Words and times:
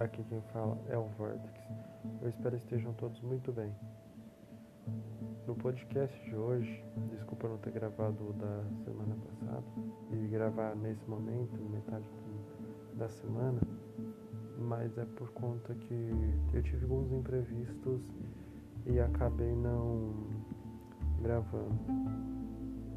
Aqui 0.00 0.24
quem 0.24 0.40
fala 0.52 0.76
é 0.88 0.98
o 0.98 1.04
Vortex. 1.16 1.60
Eu 2.20 2.28
espero 2.28 2.56
estejam 2.56 2.92
todos 2.94 3.20
muito 3.20 3.52
bem. 3.52 3.72
No 5.46 5.54
podcast 5.54 6.20
de 6.24 6.34
hoje, 6.34 6.84
desculpa 7.10 7.48
não 7.48 7.58
ter 7.58 7.70
gravado 7.70 8.32
da 8.32 8.64
semana 8.84 9.14
passada 9.14 9.64
e 10.10 10.26
gravar 10.26 10.74
nesse 10.74 11.08
momento, 11.08 11.62
metade 11.70 12.04
da 12.94 13.08
semana, 13.08 13.60
mas 14.58 14.98
é 14.98 15.04
por 15.04 15.30
conta 15.30 15.72
que 15.76 16.10
eu 16.52 16.62
tive 16.62 16.82
alguns 16.82 17.12
imprevistos 17.12 18.02
e 18.86 18.98
acabei 18.98 19.54
não 19.54 20.12
gravando. 21.22 21.78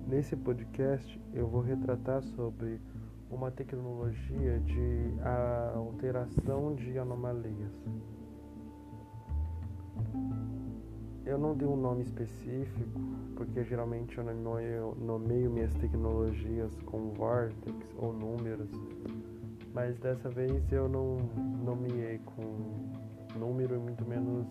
Nesse 0.07 0.35
podcast 0.35 1.21
eu 1.31 1.47
vou 1.47 1.61
retratar 1.61 2.23
sobre 2.23 2.81
uma 3.29 3.51
tecnologia 3.51 4.59
de 4.59 5.13
alteração 5.75 6.75
de 6.75 6.97
anomalias. 6.97 7.73
Eu 11.25 11.37
não 11.37 11.55
dei 11.55 11.67
um 11.67 11.75
nome 11.75 12.03
específico, 12.03 13.01
porque 13.35 13.63
geralmente 13.65 14.17
eu 14.17 14.23
nomeio, 14.23 14.95
nomeio 14.95 15.51
minhas 15.51 15.73
tecnologias 15.73 16.73
com 16.85 17.11
vortex 17.13 17.75
ou 17.97 18.13
números, 18.13 18.69
mas 19.73 19.99
dessa 19.99 20.29
vez 20.29 20.71
eu 20.71 20.87
não 20.87 21.17
nomeei 21.63 22.19
com 22.19 23.37
número 23.37 23.75
e 23.75 23.77
muito 23.77 24.05
menos 24.05 24.47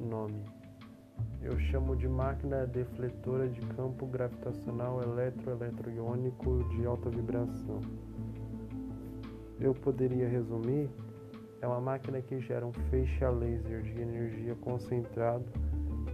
nome. 0.00 0.57
Eu 1.42 1.58
chamo 1.58 1.96
de 1.96 2.08
máquina 2.08 2.66
defletora 2.66 3.48
de 3.48 3.60
campo 3.60 4.06
gravitacional 4.06 5.00
eletroeletroiônico 5.02 6.64
de 6.70 6.84
alta 6.84 7.08
vibração. 7.10 7.80
Eu 9.60 9.72
poderia 9.72 10.28
resumir: 10.28 10.90
é 11.60 11.66
uma 11.66 11.80
máquina 11.80 12.20
que 12.20 12.40
gera 12.40 12.66
um 12.66 12.72
feixe 12.90 13.24
a 13.24 13.30
laser 13.30 13.82
de 13.82 14.00
energia 14.00 14.54
concentrado 14.56 15.44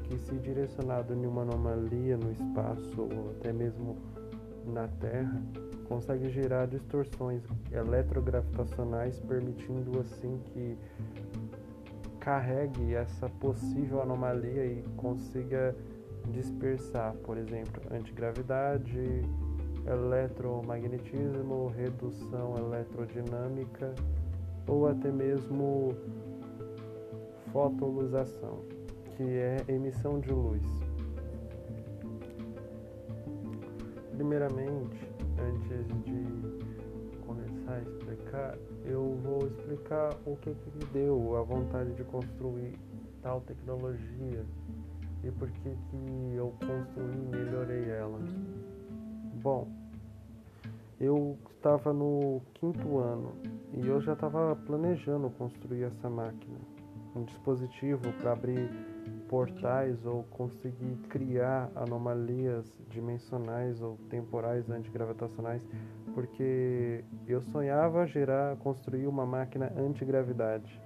que, 0.05 0.19
se 0.19 0.35
direcionado 0.37 1.15
em 1.15 1.27
uma 1.27 1.43
anomalia 1.43 2.17
no 2.17 2.31
espaço 2.31 3.01
ou 3.01 3.31
até 3.31 3.53
mesmo 3.53 3.97
na 4.67 4.89
Terra, 4.89 5.43
consegue 5.89 6.31
gerar 6.31 6.67
distorções 6.67 7.43
eletrogravitacionais, 7.71 9.21
permitindo 9.21 10.01
assim 10.01 10.41
que 10.47 10.77
carregue 12.25 12.95
essa 12.95 13.29
possível 13.29 14.01
anomalia 14.01 14.65
e 14.65 14.83
consiga 14.97 15.77
dispersar, 16.31 17.13
por 17.17 17.37
exemplo, 17.37 17.83
antigravidade, 17.91 19.21
eletromagnetismo, 19.87 21.67
redução 21.77 22.57
eletrodinâmica 22.57 23.95
ou 24.67 24.89
até 24.89 25.13
mesmo 25.13 25.95
fotolização, 27.53 28.65
que 29.15 29.23
é 29.23 29.59
emissão 29.69 30.19
de 30.19 30.33
luz. 30.33 30.65
Primeiramente, 34.17 35.13
antes 35.39 35.87
de 36.05 37.21
começar 37.27 37.75
a 37.75 37.83
explicar, 37.83 38.57
eu 38.85 39.19
vou 39.23 39.47
explicar 39.47 40.15
o 40.27 40.37
que, 40.37 40.55
que 40.55 40.71
me 40.77 40.85
deu 40.93 41.37
a 41.37 41.43
vontade 41.43 41.93
de 41.95 42.05
construir 42.05 42.79
tal 43.23 43.41
tecnologia 43.41 44.45
e 45.23 45.31
por 45.31 45.51
que, 45.51 45.71
que 45.71 46.35
eu 46.35 46.55
construí 46.59 47.15
e 47.15 47.37
melhorei 47.37 47.91
ela. 47.91 48.19
Bom, 49.43 49.69
eu 51.01 51.39
estava 51.57 51.93
no 51.93 52.43
quinto 52.55 52.99
ano 52.99 53.33
e 53.73 53.87
eu 53.87 54.01
já 54.01 54.13
estava 54.13 54.55
planejando 54.55 55.31
construir 55.31 55.85
essa 55.85 56.11
máquina, 56.11 56.59
um 57.17 57.25
dispositivo 57.25 58.13
para 58.21 58.33
abrir 58.33 58.71
portais 59.35 60.07
ou 60.07 60.23
conseguir 60.31 60.95
criar 61.09 61.69
anomalias 61.75 62.73
dimensionais 62.89 63.83
ou 63.83 63.99
temporais 64.09 64.71
antigravitacionais 64.71 65.67
porque 66.15 67.05
eu 67.27 67.41
sonhava 67.41 68.07
gerar, 68.07 68.57
construir 68.59 69.09
uma 69.09 69.27
máquina 69.27 69.73
antigravidade. 69.77 70.81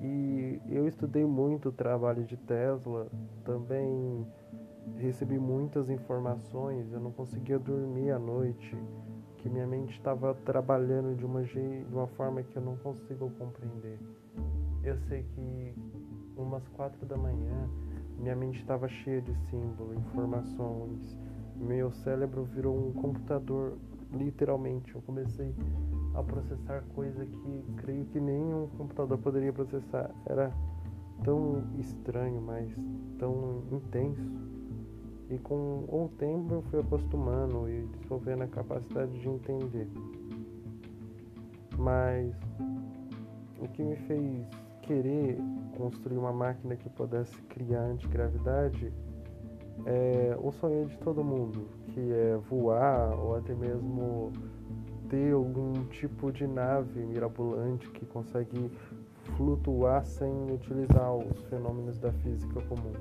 E 0.00 0.60
eu 0.68 0.86
estudei 0.86 1.24
muito 1.24 1.70
o 1.70 1.72
trabalho 1.72 2.22
de 2.22 2.36
Tesla, 2.36 3.08
também 3.44 4.24
recebi 4.98 5.36
muitas 5.36 5.90
informações, 5.90 6.92
eu 6.92 7.00
não 7.00 7.10
conseguia 7.10 7.58
dormir 7.58 8.12
à 8.12 8.20
noite, 8.20 8.78
que 9.38 9.48
minha 9.48 9.66
mente 9.66 9.94
estava 9.94 10.32
trabalhando 10.32 11.16
de 11.16 11.26
uma, 11.26 11.42
de 11.42 11.84
uma 11.90 12.06
forma 12.06 12.40
que 12.44 12.54
eu 12.54 12.62
não 12.62 12.76
consigo 12.76 13.28
compreender. 13.36 13.98
Eu 14.84 14.96
sei 15.08 15.24
que 15.24 15.74
umas 16.36 16.66
quatro 16.68 17.04
da 17.06 17.16
manhã 17.16 17.68
minha 18.18 18.34
mente 18.34 18.58
estava 18.60 18.88
cheia 18.88 19.20
de 19.20 19.34
símbolos, 19.50 19.96
informações, 19.96 21.16
meu 21.56 21.90
cérebro 21.92 22.44
virou 22.44 22.88
um 22.88 22.92
computador 22.92 23.76
literalmente. 24.12 24.94
Eu 24.94 25.02
comecei 25.02 25.54
a 26.14 26.22
processar 26.22 26.82
coisa 26.94 27.24
que 27.26 27.64
creio 27.76 28.06
que 28.06 28.18
nenhum 28.18 28.68
computador 28.76 29.18
poderia 29.18 29.52
processar. 29.52 30.10
Era 30.24 30.50
tão 31.24 31.62
estranho, 31.78 32.40
mas 32.40 32.70
tão 33.18 33.62
intenso. 33.70 34.30
E 35.28 35.38
com 35.38 35.84
o 35.88 36.10
tempo 36.18 36.54
eu 36.54 36.62
fui 36.62 36.80
acostumando 36.80 37.68
e 37.68 37.86
desenvolvendo 37.86 38.42
a 38.42 38.48
capacidade 38.48 39.18
de 39.18 39.28
entender. 39.28 39.88
Mas 41.76 42.34
o 43.60 43.68
que 43.68 43.82
me 43.82 43.96
fez 43.96 44.46
querer 44.86 45.38
construir 45.76 46.16
uma 46.16 46.32
máquina 46.32 46.76
que 46.76 46.88
pudesse 46.88 47.36
criar 47.42 47.82
antigravidade 47.82 48.92
é 49.84 50.36
o 50.40 50.50
sonho 50.52 50.86
de 50.86 50.96
todo 50.98 51.22
mundo, 51.22 51.68
que 51.88 52.12
é 52.12 52.36
voar 52.48 53.18
ou 53.18 53.36
até 53.36 53.54
mesmo 53.54 54.32
ter 55.08 55.32
algum 55.32 55.72
tipo 55.86 56.32
de 56.32 56.46
nave 56.46 57.04
mirabolante 57.04 57.90
que 57.90 58.06
consegue 58.06 58.70
flutuar 59.36 60.04
sem 60.06 60.32
utilizar 60.52 61.14
os 61.14 61.42
fenômenos 61.44 61.98
da 61.98 62.12
física 62.12 62.60
comum. 62.62 62.92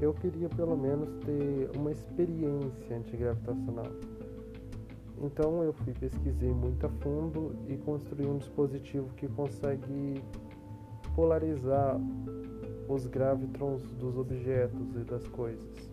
Eu 0.00 0.12
queria 0.14 0.48
pelo 0.48 0.76
menos 0.76 1.12
ter 1.24 1.70
uma 1.76 1.92
experiência 1.92 2.96
antigravitacional. 2.96 3.86
Então 5.20 5.62
eu 5.62 5.72
fui 5.72 5.92
pesquisei 5.92 6.50
muito 6.50 6.86
a 6.86 6.88
fundo 6.88 7.54
e 7.68 7.76
construí 7.76 8.26
um 8.26 8.38
dispositivo 8.38 9.08
que 9.16 9.28
consegue 9.28 10.24
polarizar 11.14 12.00
os 12.88 13.06
gravitrons 13.06 13.82
dos 13.92 14.16
objetos 14.16 14.96
e 14.96 15.04
das 15.04 15.26
coisas. 15.28 15.90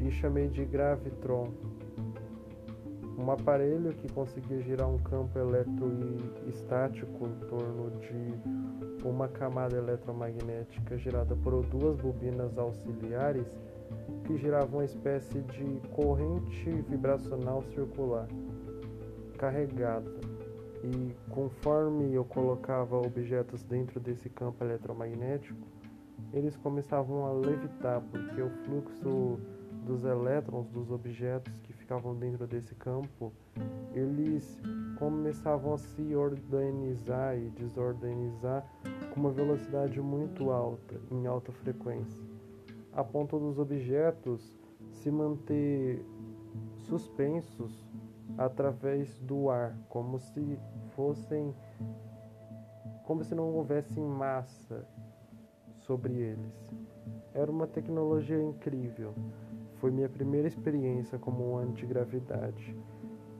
E 0.00 0.10
chamei 0.10 0.48
de 0.48 0.64
gravitron, 0.64 1.48
um 3.16 3.30
aparelho 3.30 3.92
que 3.94 4.12
conseguia 4.12 4.60
girar 4.60 4.88
um 4.88 4.98
campo 4.98 5.38
eletroestático 5.38 7.26
em 7.26 7.46
torno 7.46 7.90
de 8.00 9.06
uma 9.06 9.28
camada 9.28 9.76
eletromagnética 9.76 10.98
gerada 10.98 11.34
por 11.36 11.64
duas 11.66 11.96
bobinas 11.96 12.56
auxiliares 12.58 13.46
que 14.24 14.36
giravam 14.36 14.80
uma 14.80 14.84
espécie 14.84 15.40
de 15.40 15.80
corrente 15.90 16.70
vibracional 16.88 17.62
circular 17.74 18.28
carregada. 19.38 20.10
E 20.84 21.14
conforme 21.30 22.12
eu 22.14 22.24
colocava 22.24 22.96
objetos 22.96 23.62
dentro 23.62 24.00
desse 24.00 24.28
campo 24.28 24.62
eletromagnético, 24.64 25.66
eles 26.32 26.56
começavam 26.56 27.26
a 27.26 27.32
levitar, 27.32 28.00
porque 28.00 28.40
o 28.40 28.50
fluxo 28.64 29.38
dos 29.84 30.04
elétrons 30.04 30.68
dos 30.68 30.90
objetos 30.90 31.60
que 31.60 31.72
ficavam 31.72 32.14
dentro 32.14 32.46
desse 32.46 32.74
campo, 32.74 33.32
eles 33.92 34.60
começavam 34.98 35.74
a 35.74 35.78
se 35.78 36.14
organizar 36.14 37.36
e 37.36 37.50
desorganizar 37.50 38.64
com 39.12 39.20
uma 39.20 39.30
velocidade 39.30 40.00
muito 40.00 40.50
alta, 40.50 41.00
em 41.10 41.26
alta 41.26 41.52
frequência, 41.52 42.24
a 42.92 43.02
ponto 43.02 43.38
dos 43.38 43.58
objetos 43.58 44.58
se 44.90 45.10
manter 45.10 46.04
suspensos 46.76 47.86
através 48.36 49.18
do 49.20 49.50
ar, 49.50 49.76
como 49.88 50.18
se 50.18 50.58
fossem 50.94 51.54
como 53.04 53.24
se 53.24 53.34
não 53.34 53.52
houvesse 53.52 54.00
massa 54.00 54.86
sobre 55.80 56.14
eles. 56.14 56.72
Era 57.34 57.50
uma 57.50 57.66
tecnologia 57.66 58.40
incrível. 58.40 59.12
Foi 59.80 59.90
minha 59.90 60.08
primeira 60.08 60.46
experiência 60.46 61.18
como 61.18 61.56
antigravidade, 61.56 62.76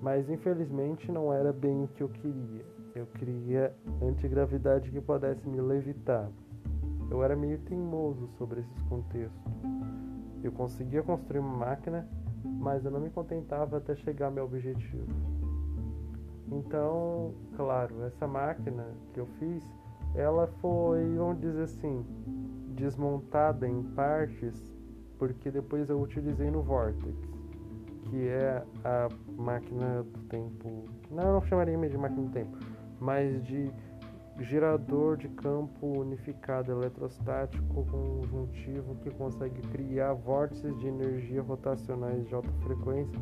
mas 0.01 0.29
infelizmente 0.29 1.13
não 1.13 1.33
era 1.33 1.53
bem 1.53 1.85
o 1.85 1.89
que 1.89 2.03
eu 2.03 2.09
queria. 2.09 2.65
Eu 2.95 3.07
queria 3.07 3.75
antigravidade 4.03 4.91
que 4.91 5.01
pudesse 5.01 5.49
me 5.49 5.61
levitar. 5.61 6.29
Eu 7.13 7.23
era 7.23 7.37
meio 7.37 7.59
teimoso 7.59 8.27
sobre 8.39 8.61
esses 8.61 8.83
contextos. 8.85 9.53
Eu 10.43 10.51
conseguia 10.51 11.03
construir 11.03 11.41
uma 11.41 11.59
máquina, 11.59 12.09
mas 12.43 12.87
eu 12.87 12.91
não 12.91 13.01
me 13.01 13.11
contentava 13.11 13.77
até 13.77 13.95
chegar 13.95 14.27
ao 14.27 14.33
meu 14.33 14.45
objetivo. 14.47 15.07
Então, 16.51 17.35
claro, 17.55 18.03
essa 18.05 18.27
máquina 18.27 18.87
que 19.13 19.21
eu 19.21 19.27
fiz, 19.39 19.63
ela 20.15 20.47
foi, 20.63 21.15
vamos 21.15 21.39
dizer 21.39 21.65
assim, 21.65 22.03
desmontada 22.69 23.69
em 23.69 23.83
partes, 23.83 24.73
porque 25.19 25.51
depois 25.51 25.91
eu 25.91 26.01
utilizei 26.01 26.51
no 26.51 26.63
Vortex, 26.63 27.15
que 28.05 28.27
é 28.27 28.65
a 28.85 29.09
máquina 29.37 30.03
do 30.03 30.19
tempo. 30.31 30.87
Não, 31.11 31.25
eu 31.25 31.33
não 31.35 31.43
chamaria 31.43 31.77
de 31.77 31.99
máquina 31.99 32.23
do 32.23 32.31
tempo, 32.31 32.57
mas 32.99 33.45
de 33.45 33.71
gerador 34.41 35.17
de 35.17 35.29
campo 35.29 36.01
unificado 36.01 36.73
eletrostático 36.73 37.85
conjuntivo 37.87 38.97
que 38.97 39.11
consegue 39.11 39.61
criar 39.69 40.15
vórtices 40.15 40.77
de 40.79 40.89
energia 40.89 41.43
rotacionais 41.43 42.27
de 42.27 42.35
alta 42.35 42.51
frequência 42.63 43.21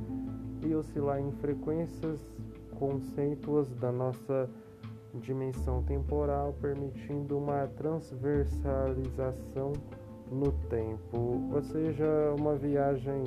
e 0.65 0.75
oscilar 0.75 1.21
em 1.21 1.33
frequências 1.33 2.21
concêntuas 2.79 3.69
da 3.75 3.91
nossa 3.91 4.49
dimensão 5.15 5.83
temporal, 5.83 6.55
permitindo 6.61 7.37
uma 7.37 7.67
transversalização 7.77 9.73
no 10.31 10.53
tempo, 10.69 11.51
ou 11.53 11.61
seja, 11.61 12.07
uma 12.39 12.55
viagem 12.55 13.25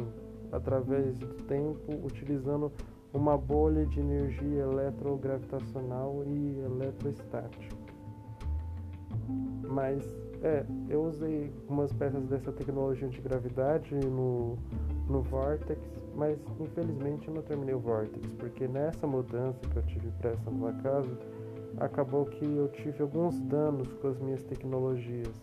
através 0.51 1.17
do 1.17 1.27
tempo 1.43 1.91
utilizando 2.05 2.71
uma 3.13 3.37
bolha 3.37 3.85
de 3.85 3.99
energia 3.99 4.63
eletrogravitacional 4.63 6.23
e 6.25 6.59
eletroestática. 6.59 7.75
Mas 9.69 10.03
é, 10.41 10.65
eu 10.89 11.05
usei 11.05 11.53
algumas 11.61 11.93
peças 11.93 12.25
dessa 12.25 12.51
tecnologia 12.51 13.07
de 13.07 13.21
gravidade 13.21 13.95
no, 13.95 14.57
no 15.07 15.21
Vortex, 15.21 15.79
mas 16.15 16.37
infelizmente 16.59 17.27
eu 17.27 17.33
não 17.35 17.41
terminei 17.41 17.73
o 17.73 17.79
Vortex, 17.79 18.27
porque 18.33 18.67
nessa 18.67 19.07
mudança 19.07 19.59
que 19.69 19.77
eu 19.77 19.83
tive 19.83 20.11
para 20.19 20.31
essa 20.31 20.51
nova 20.51 20.73
casa, 20.81 21.17
acabou 21.79 22.25
que 22.25 22.43
eu 22.43 22.67
tive 22.69 23.01
alguns 23.01 23.39
danos 23.41 23.93
com 23.93 24.07
as 24.07 24.19
minhas 24.19 24.43
tecnologias. 24.43 25.41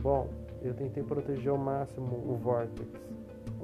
Bom, 0.00 0.28
eu 0.62 0.74
tentei 0.74 1.02
proteger 1.02 1.50
ao 1.50 1.58
máximo 1.58 2.16
o 2.26 2.36
Vortex. 2.36 3.13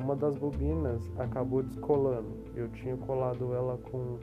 Uma 0.02 0.16
das 0.16 0.34
bobinas 0.34 1.02
acabou 1.18 1.62
descolando. 1.62 2.34
Eu 2.54 2.68
tinha 2.70 2.96
colado 2.96 3.52
ela 3.52 3.78
com 3.90 4.18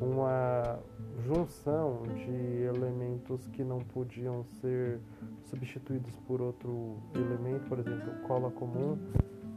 uma 0.00 0.78
junção 1.26 2.02
de 2.14 2.62
elementos 2.62 3.46
que 3.48 3.62
não 3.62 3.80
podiam 3.80 4.42
ser 4.44 4.98
substituídos 5.44 6.16
por 6.26 6.40
outro 6.40 6.96
elemento, 7.14 7.68
por 7.68 7.78
exemplo, 7.78 8.12
cola 8.26 8.50
comum 8.50 8.98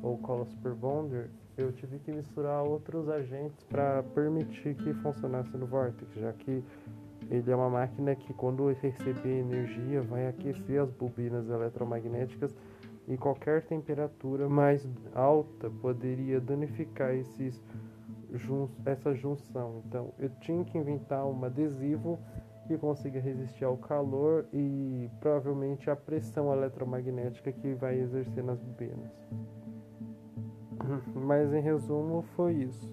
ou 0.02 0.18
cola 0.18 0.46
super 0.46 0.74
bonder, 0.74 1.30
eu 1.58 1.72
tive 1.72 1.98
que 2.00 2.12
misturar 2.12 2.62
outros 2.64 3.08
agentes 3.08 3.64
para 3.64 4.04
permitir 4.04 4.76
que 4.76 4.94
funcionasse 4.96 5.56
no 5.56 5.66
Vortex, 5.66 6.14
já 6.16 6.34
que 6.34 6.62
ele 7.30 7.52
é 7.52 7.56
uma 7.56 7.70
máquina 7.70 8.16
que 8.16 8.34
quando 8.34 8.68
receber 8.74 9.40
energia 9.40 10.02
vai 10.02 10.28
aquecer 10.28 10.82
as 10.82 10.92
bobinas 10.92 11.48
eletromagnéticas 11.50 12.54
e 13.08 13.18
qualquer 13.18 13.66
temperatura 13.66 14.48
mais 14.48 14.88
alta 15.14 15.70
poderia 15.70 16.40
danificar 16.40 17.14
esses 17.14 17.62
jun 18.34 18.68
essa 18.86 19.14
junção. 19.14 19.82
Então 19.86 20.14
eu 20.18 20.30
tinha 20.42 20.64
que 20.64 20.78
inventar 20.78 21.26
um 21.26 21.44
adesivo 21.44 22.20
que 22.68 22.78
consiga 22.78 23.20
resistir 23.20 23.66
ao 23.66 23.78
calor 23.78 24.46
e 24.54 25.10
provavelmente 25.20 25.90
à 25.90 25.96
pressão 25.96 26.52
eletromagnética 26.54 27.52
que 27.52 27.74
vai 27.74 28.00
exercer 28.00 28.44
nas 28.44 28.60
bobinas. 28.62 29.12
Mas 31.14 31.54
em 31.54 31.62
resumo 31.62 32.24
foi 32.36 32.54
isso. 32.54 32.90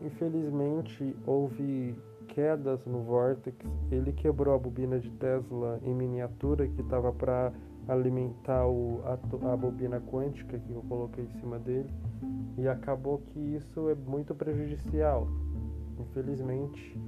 Infelizmente 0.00 1.16
houve 1.26 1.96
quedas 2.28 2.84
no 2.84 3.02
Vortex, 3.02 3.56
ele 3.90 4.12
quebrou 4.12 4.54
a 4.54 4.58
bobina 4.58 5.00
de 5.00 5.10
Tesla 5.12 5.80
em 5.82 5.94
miniatura 5.94 6.68
que 6.68 6.82
estava 6.82 7.10
para 7.10 7.50
alimentar 7.88 8.66
o, 8.66 9.00
a, 9.04 9.52
a, 9.52 9.56
bobina 9.56 10.00
quântica 10.00 10.58
que 10.58 10.72
eu 10.72 10.82
coloquei 10.88 11.24
em 11.24 11.40
cima 11.40 11.58
dele 11.58 11.90
e 12.58 12.66
acabou 12.66 13.18
que 13.18 13.38
isso 13.38 13.88
é 13.88 13.94
muito 13.94 14.34
prejudicial. 14.34 15.28
Infelizmente, 15.98 16.98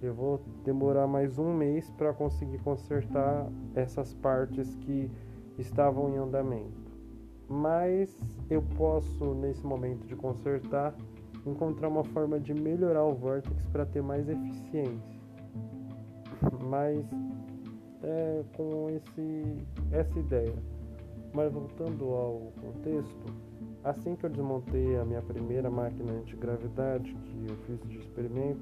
eu 0.00 0.14
vou 0.14 0.40
demorar 0.64 1.06
mais 1.06 1.38
um 1.38 1.52
mês 1.54 1.90
para 1.90 2.12
conseguir 2.12 2.58
consertar 2.58 3.46
essas 3.74 4.14
partes 4.14 4.74
que 4.76 5.10
estavam 5.58 6.14
em 6.14 6.18
andamento. 6.18 6.82
Mas 7.48 8.18
eu 8.48 8.62
posso, 8.76 9.34
nesse 9.34 9.64
momento 9.66 10.06
de 10.06 10.16
consertar, 10.16 10.94
encontrar 11.44 11.88
uma 11.88 12.04
forma 12.04 12.40
de 12.40 12.54
melhorar 12.54 13.04
o 13.04 13.14
Vortex 13.14 13.66
para 13.66 13.84
ter 13.84 14.02
mais 14.02 14.28
eficiência. 14.28 15.20
Mas 16.68 17.04
com 18.56 18.90
esse, 18.90 19.56
essa 19.90 20.18
ideia. 20.18 20.54
Mas 21.32 21.52
voltando 21.52 22.04
ao 22.12 22.52
contexto, 22.60 23.24
assim 23.84 24.14
que 24.14 24.26
eu 24.26 24.30
desmontei 24.30 24.96
a 24.96 25.04
minha 25.04 25.22
primeira 25.22 25.70
máquina 25.70 26.12
antigravidade 26.12 27.14
que 27.14 27.46
eu 27.48 27.56
fiz 27.66 27.80
de 27.88 27.98
experimento, 27.98 28.60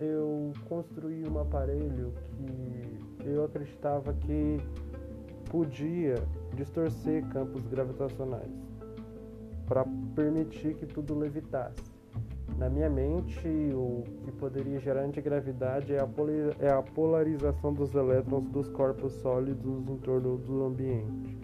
eu 0.00 0.52
construí 0.68 1.28
um 1.28 1.40
aparelho 1.40 2.12
que 2.36 3.28
eu 3.28 3.44
acreditava 3.44 4.12
que 4.14 4.58
podia 5.50 6.14
distorcer 6.54 7.26
campos 7.28 7.66
gravitacionais 7.66 8.52
para 9.66 9.84
permitir 10.14 10.74
que 10.74 10.86
tudo 10.86 11.18
levitasse. 11.18 11.97
Na 12.56 12.68
minha 12.68 12.88
mente, 12.88 13.46
o 13.74 14.04
que 14.24 14.32
poderia 14.32 14.80
gerar 14.80 15.02
antigravidade 15.02 15.92
é 15.92 16.00
a, 16.00 16.08
é 16.58 16.70
a 16.70 16.82
polarização 16.82 17.72
dos 17.72 17.94
elétrons 17.94 18.44
dos 18.46 18.68
corpos 18.70 19.12
sólidos 19.14 19.88
em 19.88 19.96
torno 19.98 20.38
do 20.38 20.64
ambiente, 20.64 21.38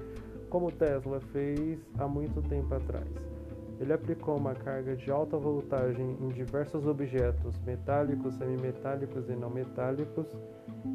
como 0.48 0.72
Tesla 0.72 1.20
fez 1.32 1.78
há 1.98 2.08
muito 2.08 2.42
tempo 2.42 2.74
atrás. 2.74 3.06
Ele 3.80 3.92
aplicou 3.92 4.36
uma 4.36 4.54
carga 4.54 4.94
de 4.96 5.10
alta 5.10 5.36
voltagem 5.36 6.16
em 6.20 6.28
diversos 6.28 6.86
objetos 6.86 7.58
metálicos, 7.66 8.34
semimetálicos 8.34 9.28
e 9.28 9.32
não 9.32 9.50
metálicos, 9.50 10.26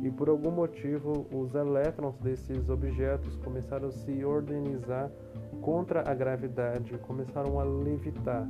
e 0.01 0.09
por 0.09 0.29
algum 0.29 0.51
motivo 0.51 1.25
os 1.31 1.53
elétrons 1.55 2.17
desses 2.19 2.69
objetos 2.69 3.35
começaram 3.37 3.89
a 3.89 3.91
se 3.91 4.23
organizar 4.23 5.11
contra 5.61 6.09
a 6.09 6.13
gravidade, 6.13 6.97
começaram 6.99 7.59
a 7.59 7.63
levitar. 7.63 8.47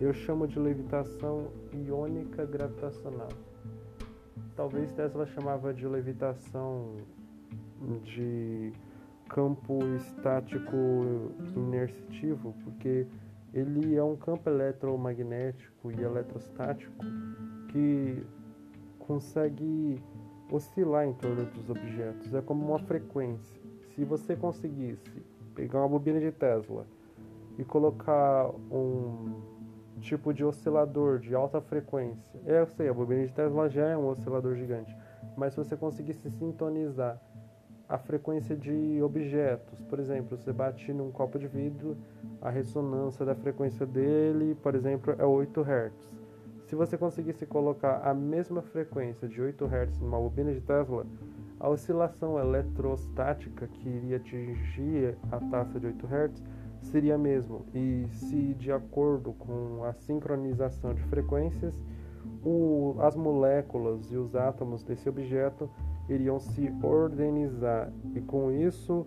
Eu 0.00 0.12
chamo 0.12 0.48
de 0.48 0.58
levitação 0.58 1.48
iônica 1.72 2.44
gravitacional. 2.44 3.28
Talvez 4.56 4.92
Tesla 4.92 5.26
chamava 5.26 5.72
de 5.72 5.86
levitação 5.86 6.96
de 8.04 8.72
campo 9.28 9.78
estático 9.96 10.76
inercitivo, 11.56 12.54
porque 12.64 13.06
ele 13.54 13.94
é 13.94 14.02
um 14.02 14.16
campo 14.16 14.48
eletromagnético 14.48 15.90
e 15.92 16.02
eletrostático 16.02 17.04
que 17.70 18.24
consegue 18.98 20.02
oscilar 20.50 21.06
em 21.06 21.14
torno 21.14 21.44
dos 21.46 21.70
objetos. 21.70 22.34
É 22.34 22.42
como 22.42 22.66
uma 22.66 22.78
frequência. 22.80 23.60
Se 23.94 24.04
você 24.04 24.36
conseguisse 24.36 25.22
pegar 25.54 25.80
uma 25.80 25.88
bobina 25.88 26.20
de 26.20 26.32
Tesla 26.32 26.86
e 27.58 27.64
colocar 27.64 28.50
um 28.70 29.51
tipo 30.02 30.34
de 30.34 30.44
oscilador 30.44 31.18
de 31.18 31.34
alta 31.34 31.60
frequência, 31.60 32.40
é, 32.44 32.60
eu 32.60 32.66
sei, 32.66 32.88
a 32.88 32.94
bobina 32.94 33.26
de 33.26 33.32
Tesla 33.32 33.68
já 33.68 33.88
é 33.88 33.96
um 33.96 34.08
oscilador 34.08 34.54
gigante, 34.56 34.94
mas 35.36 35.54
se 35.54 35.58
você 35.58 35.76
conseguisse 35.76 36.28
sintonizar 36.30 37.18
a 37.88 37.98
frequência 37.98 38.56
de 38.56 39.00
objetos, 39.02 39.80
por 39.82 39.98
exemplo, 39.98 40.36
você 40.36 40.52
bate 40.52 40.92
num 40.92 41.10
copo 41.10 41.38
de 41.38 41.46
vidro, 41.46 41.96
a 42.40 42.50
ressonância 42.50 43.24
da 43.24 43.34
frequência 43.34 43.86
dele, 43.86 44.56
por 44.62 44.74
exemplo, 44.74 45.14
é 45.18 45.24
8 45.24 45.60
Hz. 45.60 46.10
Se 46.64 46.74
você 46.74 46.96
conseguisse 46.96 47.44
colocar 47.44 48.00
a 48.02 48.14
mesma 48.14 48.62
frequência 48.62 49.28
de 49.28 49.40
8 49.40 49.64
Hz 49.66 50.00
numa 50.00 50.18
bobina 50.18 50.52
de 50.52 50.60
Tesla, 50.60 51.06
a 51.60 51.68
oscilação 51.68 52.38
eletrostática 52.38 53.68
que 53.68 53.88
iria 53.88 54.16
atingir 54.16 55.16
a 55.30 55.38
taxa 55.38 55.78
de 55.78 55.86
8 55.86 56.06
Hz 56.06 56.42
seria 56.82 57.14
a 57.14 57.18
mesma, 57.18 57.60
e 57.74 58.06
se 58.12 58.54
de 58.54 58.72
acordo 58.72 59.32
com 59.32 59.84
a 59.84 59.92
sincronização 59.92 60.94
de 60.94 61.02
frequências, 61.04 61.80
o, 62.44 62.96
as 63.00 63.16
moléculas 63.16 64.10
e 64.10 64.16
os 64.16 64.34
átomos 64.34 64.82
desse 64.82 65.08
objeto 65.08 65.70
iriam 66.08 66.38
se 66.38 66.72
organizar 66.82 67.92
e 68.14 68.20
com 68.20 68.50
isso 68.50 69.06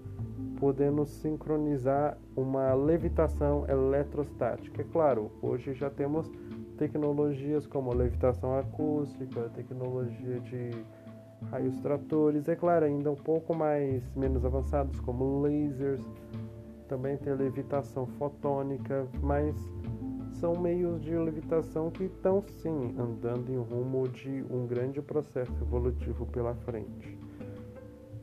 podendo 0.59 1.05
sincronizar 1.05 2.17
uma 2.35 2.73
levitação 2.73 3.65
eletrostática. 3.67 4.81
É 4.81 4.85
claro, 4.85 5.31
hoje 5.41 5.73
já 5.73 5.89
temos 5.89 6.31
tecnologias 6.77 7.67
como 7.67 7.93
levitação 7.93 8.57
acústica, 8.57 9.49
tecnologia 9.49 10.39
de 10.39 10.71
raios 11.51 11.77
tratores, 11.79 12.47
é 12.47 12.55
claro, 12.55 12.85
ainda 12.85 13.11
um 13.11 13.15
pouco 13.15 13.53
mais 13.53 14.03
menos 14.15 14.45
avançados 14.45 14.99
como 15.01 15.41
lasers, 15.41 16.01
também 16.87 17.17
tem 17.17 17.33
levitação 17.33 18.05
fotônica, 18.05 19.07
mas 19.21 19.55
são 20.39 20.53
meios 20.59 21.01
de 21.01 21.15
levitação 21.15 21.89
que 21.89 22.05
estão 22.05 22.43
sim 22.47 22.95
andando 22.97 23.51
em 23.51 23.57
rumo 23.57 24.07
de 24.07 24.43
um 24.49 24.67
grande 24.67 25.01
processo 25.01 25.53
evolutivo 25.61 26.25
pela 26.25 26.53
frente. 26.53 27.17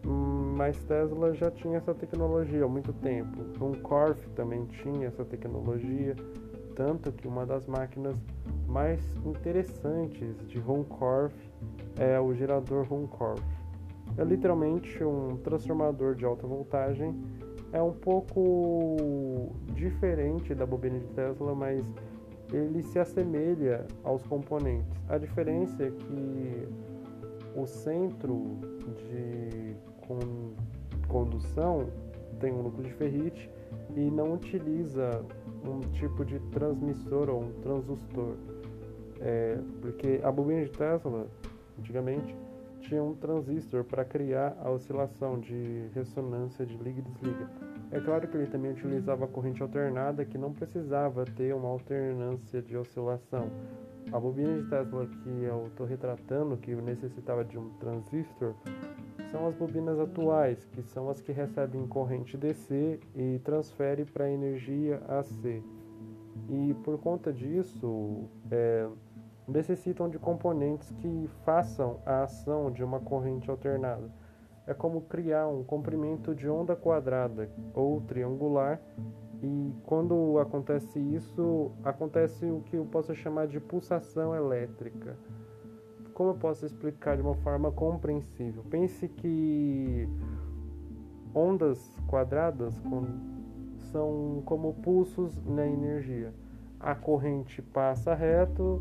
Mas 0.05 0.77
Tesla 0.85 1.33
já 1.33 1.51
tinha 1.51 1.79
essa 1.79 1.95
tecnologia 1.95 2.65
há 2.65 2.69
muito 2.69 2.93
tempo. 2.93 3.43
Runcorf 3.59 4.29
também 4.31 4.67
tinha 4.67 5.07
essa 5.07 5.25
tecnologia, 5.25 6.15
tanto 6.75 7.13
que 7.13 7.27
uma 7.27 7.47
das 7.47 7.67
máquinas 7.67 8.17
mais 8.67 9.01
interessantes 9.25 10.37
de 10.47 10.59
Runcorf 10.59 11.35
é 11.97 12.19
o 12.21 12.35
gerador 12.35 12.87
Runcorf. 12.87 13.43
É 14.19 14.25
literalmente 14.25 15.03
um 15.03 15.37
transformador 15.39 16.15
de 16.15 16.25
alta 16.25 16.47
voltagem 16.47 17.15
é 17.73 17.81
um 17.81 17.93
pouco 17.93 19.51
diferente 19.75 20.55
da 20.55 20.67
bobina 20.67 20.99
de 20.99 21.07
Tesla, 21.09 21.55
mas 21.55 21.85
ele 22.53 22.83
se 22.83 22.99
assemelha 22.99 23.87
aos 24.05 24.23
componentes. 24.27 24.93
A 25.09 25.17
diferença 25.17 25.83
é 25.83 25.91
que 25.91 26.69
o 27.57 27.67
centro 27.67 28.59
de 28.97 29.75
condução 31.09 31.87
tem 32.41 32.53
um 32.53 32.65
núcleo 32.65 32.85
de 32.85 32.93
ferrite 32.95 33.51
e 33.97 34.11
não 34.11 34.35
utiliza 34.35 35.25
um 35.65 35.81
tipo 35.93 36.25
de 36.25 36.39
transmissor 36.51 37.31
ou 37.31 37.43
um 37.43 37.53
transistor. 37.63 38.35
É, 39.21 39.59
porque 39.81 40.21
a 40.23 40.33
bobina 40.33 40.65
de 40.65 40.71
Tesla, 40.71 41.27
antigamente, 41.79 42.35
tinha 42.83 43.03
um 43.03 43.15
transistor 43.15 43.85
para 43.85 44.05
criar 44.05 44.57
a 44.61 44.71
oscilação 44.71 45.39
de 45.41 45.89
ressonância 45.95 46.67
de 46.67 46.77
liga 46.77 47.01
e 47.01 47.03
desliga. 47.03 47.49
É 47.91 48.01
claro 48.01 48.27
que 48.29 48.37
ele 48.37 48.47
também 48.47 48.73
utilizava 48.73 49.25
a 49.25 49.29
corrente 49.29 49.63
alternada 49.63 50.25
que 50.25 50.37
não 50.37 50.53
precisava 50.53 51.25
ter 51.25 51.55
uma 51.55 51.69
alternância 51.69 52.61
de 52.61 52.77
oscilação. 52.77 53.49
A 54.11 54.19
bobina 54.19 54.61
de 54.61 54.69
Tesla 54.69 55.07
que 55.07 55.43
eu 55.45 55.69
estou 55.69 55.87
retratando, 55.87 56.57
que 56.57 56.75
necessitava 56.75 57.45
de 57.45 57.57
um 57.59 57.71
transistor, 57.79 58.55
são 59.31 59.47
as 59.47 59.55
bobinas 59.55 59.99
atuais, 59.99 60.65
que 60.73 60.83
são 60.83 61.09
as 61.09 61.21
que 61.21 61.33
recebem 61.33 61.87
corrente 61.87 62.37
DC 62.37 62.99
e 63.15 63.39
transferem 63.45 64.05
para 64.05 64.31
energia 64.31 65.01
AC. 65.09 65.63
E 66.51 66.75
por 66.83 66.99
conta 66.99 67.33
disso, 67.33 68.29
é, 68.51 68.89
necessitam 69.47 70.09
de 70.09 70.19
componentes 70.19 70.91
que 70.93 71.29
façam 71.45 71.99
a 72.07 72.23
ação 72.23 72.71
de 72.71 72.83
uma 72.83 73.01
corrente 73.01 73.51
alternada. 73.51 74.11
É 74.67 74.73
como 74.73 75.01
criar 75.03 75.49
um 75.49 75.65
comprimento 75.65 76.35
de 76.35 76.49
onda 76.49 76.77
quadrada 76.77 77.51
ou 77.75 78.01
triangular, 78.03 78.81
e 79.43 79.75
quando 79.85 80.39
acontece 80.39 81.01
isso, 81.01 81.73
acontece 81.83 82.47
o 82.47 82.61
que 82.61 82.77
eu 82.77 82.85
posso 82.85 83.13
chamar 83.13 83.49
de 83.49 83.59
pulsação 83.59 84.37
elétrica. 84.37 85.17
Como 86.15 86.31
eu 86.31 86.35
posso 86.37 86.65
explicar 86.65 87.17
de 87.17 87.23
uma 87.23 87.35
forma 87.35 87.73
compreensível? 87.73 88.63
Pense 88.71 89.09
que 89.09 90.09
ondas 91.35 91.99
quadradas 92.07 92.73
são 93.91 94.43
como 94.45 94.75
pulsos 94.75 95.37
na 95.45 95.67
energia. 95.67 96.33
A 96.79 96.95
corrente 96.95 97.61
passa 97.61 98.15
reto, 98.15 98.81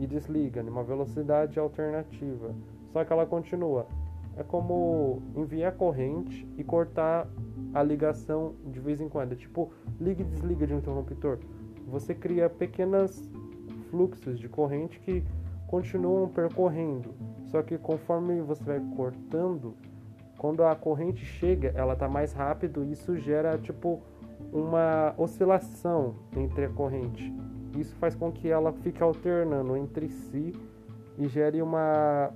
e 0.00 0.06
desliga 0.06 0.62
numa 0.62 0.82
velocidade 0.82 1.60
alternativa. 1.60 2.54
Só 2.90 3.04
que 3.04 3.12
ela 3.12 3.26
continua. 3.26 3.86
É 4.36 4.42
como 4.42 5.22
enviar 5.36 5.72
corrente 5.72 6.48
e 6.56 6.64
cortar 6.64 7.28
a 7.74 7.82
ligação 7.82 8.54
de 8.66 8.80
vez 8.80 9.00
em 9.00 9.08
quando. 9.08 9.32
É 9.32 9.36
tipo, 9.36 9.70
liga 10.00 10.22
e 10.22 10.24
desliga 10.24 10.66
de 10.66 10.74
um 10.74 10.78
interruptor. 10.78 11.38
Você 11.86 12.14
cria 12.14 12.48
pequenos 12.48 13.30
fluxos 13.90 14.38
de 14.38 14.48
corrente 14.48 14.98
que 15.00 15.22
continuam 15.66 16.28
percorrendo. 16.28 17.14
Só 17.48 17.62
que 17.62 17.76
conforme 17.76 18.40
você 18.40 18.64
vai 18.64 18.80
cortando, 18.96 19.74
quando 20.38 20.64
a 20.64 20.74
corrente 20.74 21.22
chega, 21.24 21.72
ela 21.76 21.92
está 21.92 22.08
mais 22.08 22.32
rápido 22.32 22.82
e 22.82 22.92
isso 22.92 23.18
gera 23.18 23.58
tipo 23.58 24.00
uma 24.50 25.14
oscilação 25.18 26.14
entre 26.34 26.64
a 26.64 26.70
corrente. 26.70 27.30
Isso 27.76 27.94
faz 27.96 28.14
com 28.14 28.32
que 28.32 28.48
ela 28.48 28.72
fique 28.72 29.02
alternando 29.02 29.76
entre 29.76 30.08
si 30.08 30.52
e 31.16 31.28
gere 31.28 31.62
uma 31.62 32.32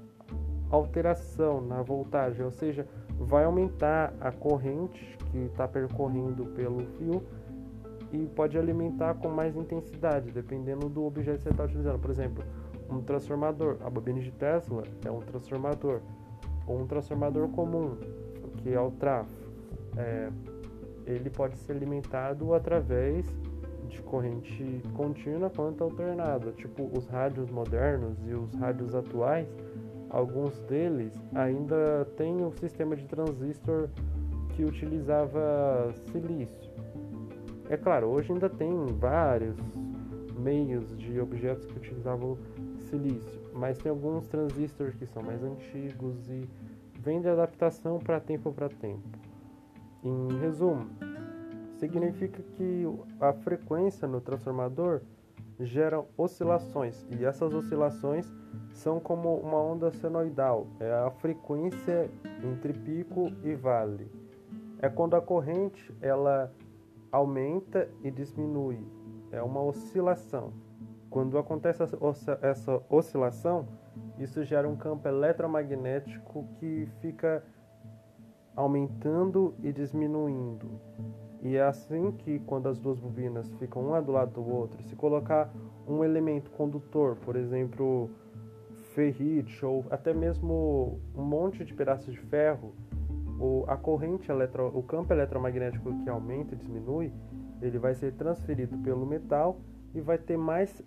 alteração 0.71 1.61
na 1.61 1.83
voltagem, 1.83 2.45
ou 2.45 2.51
seja, 2.51 2.87
vai 3.19 3.45
aumentar 3.45 4.13
a 4.21 4.31
corrente 4.33 5.17
que 5.31 5.39
está 5.39 5.67
percorrendo 5.67 6.47
pelo 6.47 6.85
fio 6.99 7.23
e 8.13 8.27
pode 8.27 8.57
alimentar 8.59 9.15
com 9.15 9.29
mais 9.29 9.57
intensidade, 9.57 10.31
dependendo 10.31 10.89
do 10.89 11.05
objeto 11.05 11.39
que 11.39 11.43
você 11.45 11.51
está 11.51 11.65
utilizando. 11.65 11.99
Por 11.99 12.11
exemplo, 12.11 12.45
um 12.89 13.01
transformador, 13.01 13.79
a 13.85 13.91
bobina 13.91 14.21
de 14.21 14.31
Tesla 14.31 14.83
é 15.05 15.11
um 15.11 15.21
transformador, 15.21 16.01
ou 16.67 16.81
um 16.81 16.87
transformador 16.87 17.49
comum, 17.49 17.97
que 18.59 18.73
é 18.73 18.81
o 18.81 18.91
trafo. 18.93 19.35
É, 19.97 20.29
ele 21.07 21.31
pode 21.31 21.57
ser 21.59 21.73
alimentado 21.73 22.55
através 22.55 23.27
de 23.89 24.01
corrente 24.03 24.83
contínua 24.95 25.51
quanto 25.51 25.85
alternada. 25.85 26.53
Tipo, 26.53 26.91
os 26.97 27.07
rádios 27.07 27.51
modernos 27.51 28.17
e 28.27 28.35
os 28.35 28.55
rádios 28.55 28.95
atuais, 28.95 29.49
alguns 30.11 30.59
deles 30.63 31.13
ainda 31.35 32.07
têm 32.17 32.45
um 32.45 32.53
sistema 32.53 32.97
de 32.97 33.05
transistor 33.07 33.89
que 34.51 34.65
utilizava 34.65 35.93
silício. 36.13 36.71
É 37.69 37.77
claro, 37.77 38.09
hoje 38.09 38.33
ainda 38.33 38.49
tem 38.49 38.87
vários 38.99 39.57
meios 40.39 40.97
de 40.99 41.19
objetos 41.19 41.67
que 41.67 41.79
utilizavam 41.79 42.37
silício, 42.91 43.41
mas 43.55 43.79
tem 43.79 43.91
alguns 43.91 44.27
transistores 44.29 44.95
que 44.95 45.07
são 45.07 45.23
mais 45.23 45.43
antigos 45.43 46.29
e 46.29 46.49
vem 47.01 47.21
de 47.21 47.29
adaptação 47.29 47.99
para 47.99 48.21
tempo 48.21 48.53
para 48.53 48.69
tempo. 48.69 49.03
Em 50.03 50.39
resumo, 50.41 50.87
significa 51.79 52.43
que 52.55 52.85
a 53.21 53.33
frequência 53.33 54.07
no 54.07 54.21
transformador 54.21 55.01
gera 55.61 56.05
oscilações 56.17 57.07
e 57.11 57.25
essas 57.25 57.55
oscilações 57.55 58.33
são 58.73 58.99
como 58.99 59.37
uma 59.37 59.59
onda 59.59 59.91
senoidal, 59.93 60.67
é 60.81 60.93
a 60.93 61.11
frequência 61.11 62.11
entre 62.43 62.73
pico 62.73 63.31
e 63.43 63.55
vale. 63.55 64.11
É 64.81 64.89
quando 64.89 65.15
a 65.15 65.21
corrente 65.21 65.95
ela 66.01 66.53
aumenta 67.11 67.89
e 68.03 68.11
diminui, 68.11 68.85
é 69.31 69.43
uma 69.43 69.63
oscilação. 69.63 70.53
Quando 71.09 71.39
acontece 71.39 71.83
essa 72.43 72.83
oscilação, 72.91 73.69
isso 74.19 74.43
gera 74.43 74.69
um 74.69 74.75
campo 74.75 75.07
eletromagnético 75.07 76.45
que 76.59 76.89
fica 77.01 77.45
aumentando 78.57 79.55
e 79.63 79.73
diminuindo. 79.73 80.81
E 81.45 81.57
é 81.57 81.63
assim 81.63 82.11
que, 82.11 82.39
quando 82.41 82.71
as 82.71 82.79
duas 82.79 82.99
bobinas 82.99 83.53
ficam 83.59 83.83
uma 83.83 84.01
do 84.01 84.11
lado 84.11 84.33
do 84.33 84.51
outro, 84.51 84.83
se 84.85 84.97
colocar 84.97 85.53
um 85.87 86.03
elemento 86.03 86.51
condutor, 86.51 87.17
por 87.17 87.37
exemplo, 87.37 88.09
ferrite 88.95 89.65
ou 89.65 89.85
até 89.91 90.15
mesmo 90.15 90.99
um 91.15 91.23
monte 91.23 91.63
de 91.63 91.75
pedaços 91.75 92.15
de 92.15 92.19
ferro, 92.19 92.73
o, 93.39 93.63
a 93.69 93.77
corrente 93.77 94.31
eletro, 94.31 94.73
o 94.75 94.83
campo 94.83 95.13
eletromagnético 95.13 95.93
que 96.03 96.09
aumenta 96.09 96.55
e 96.55 96.59
diminui, 96.59 97.13
ele 97.61 97.79
vai 97.79 97.95
ser 97.95 98.15
transferido 98.15 98.79
pelo 98.79 99.05
metal 99.05 99.59
e 99.95 100.01
vai 100.01 100.17
ter 100.17 100.39
mais 100.39 100.83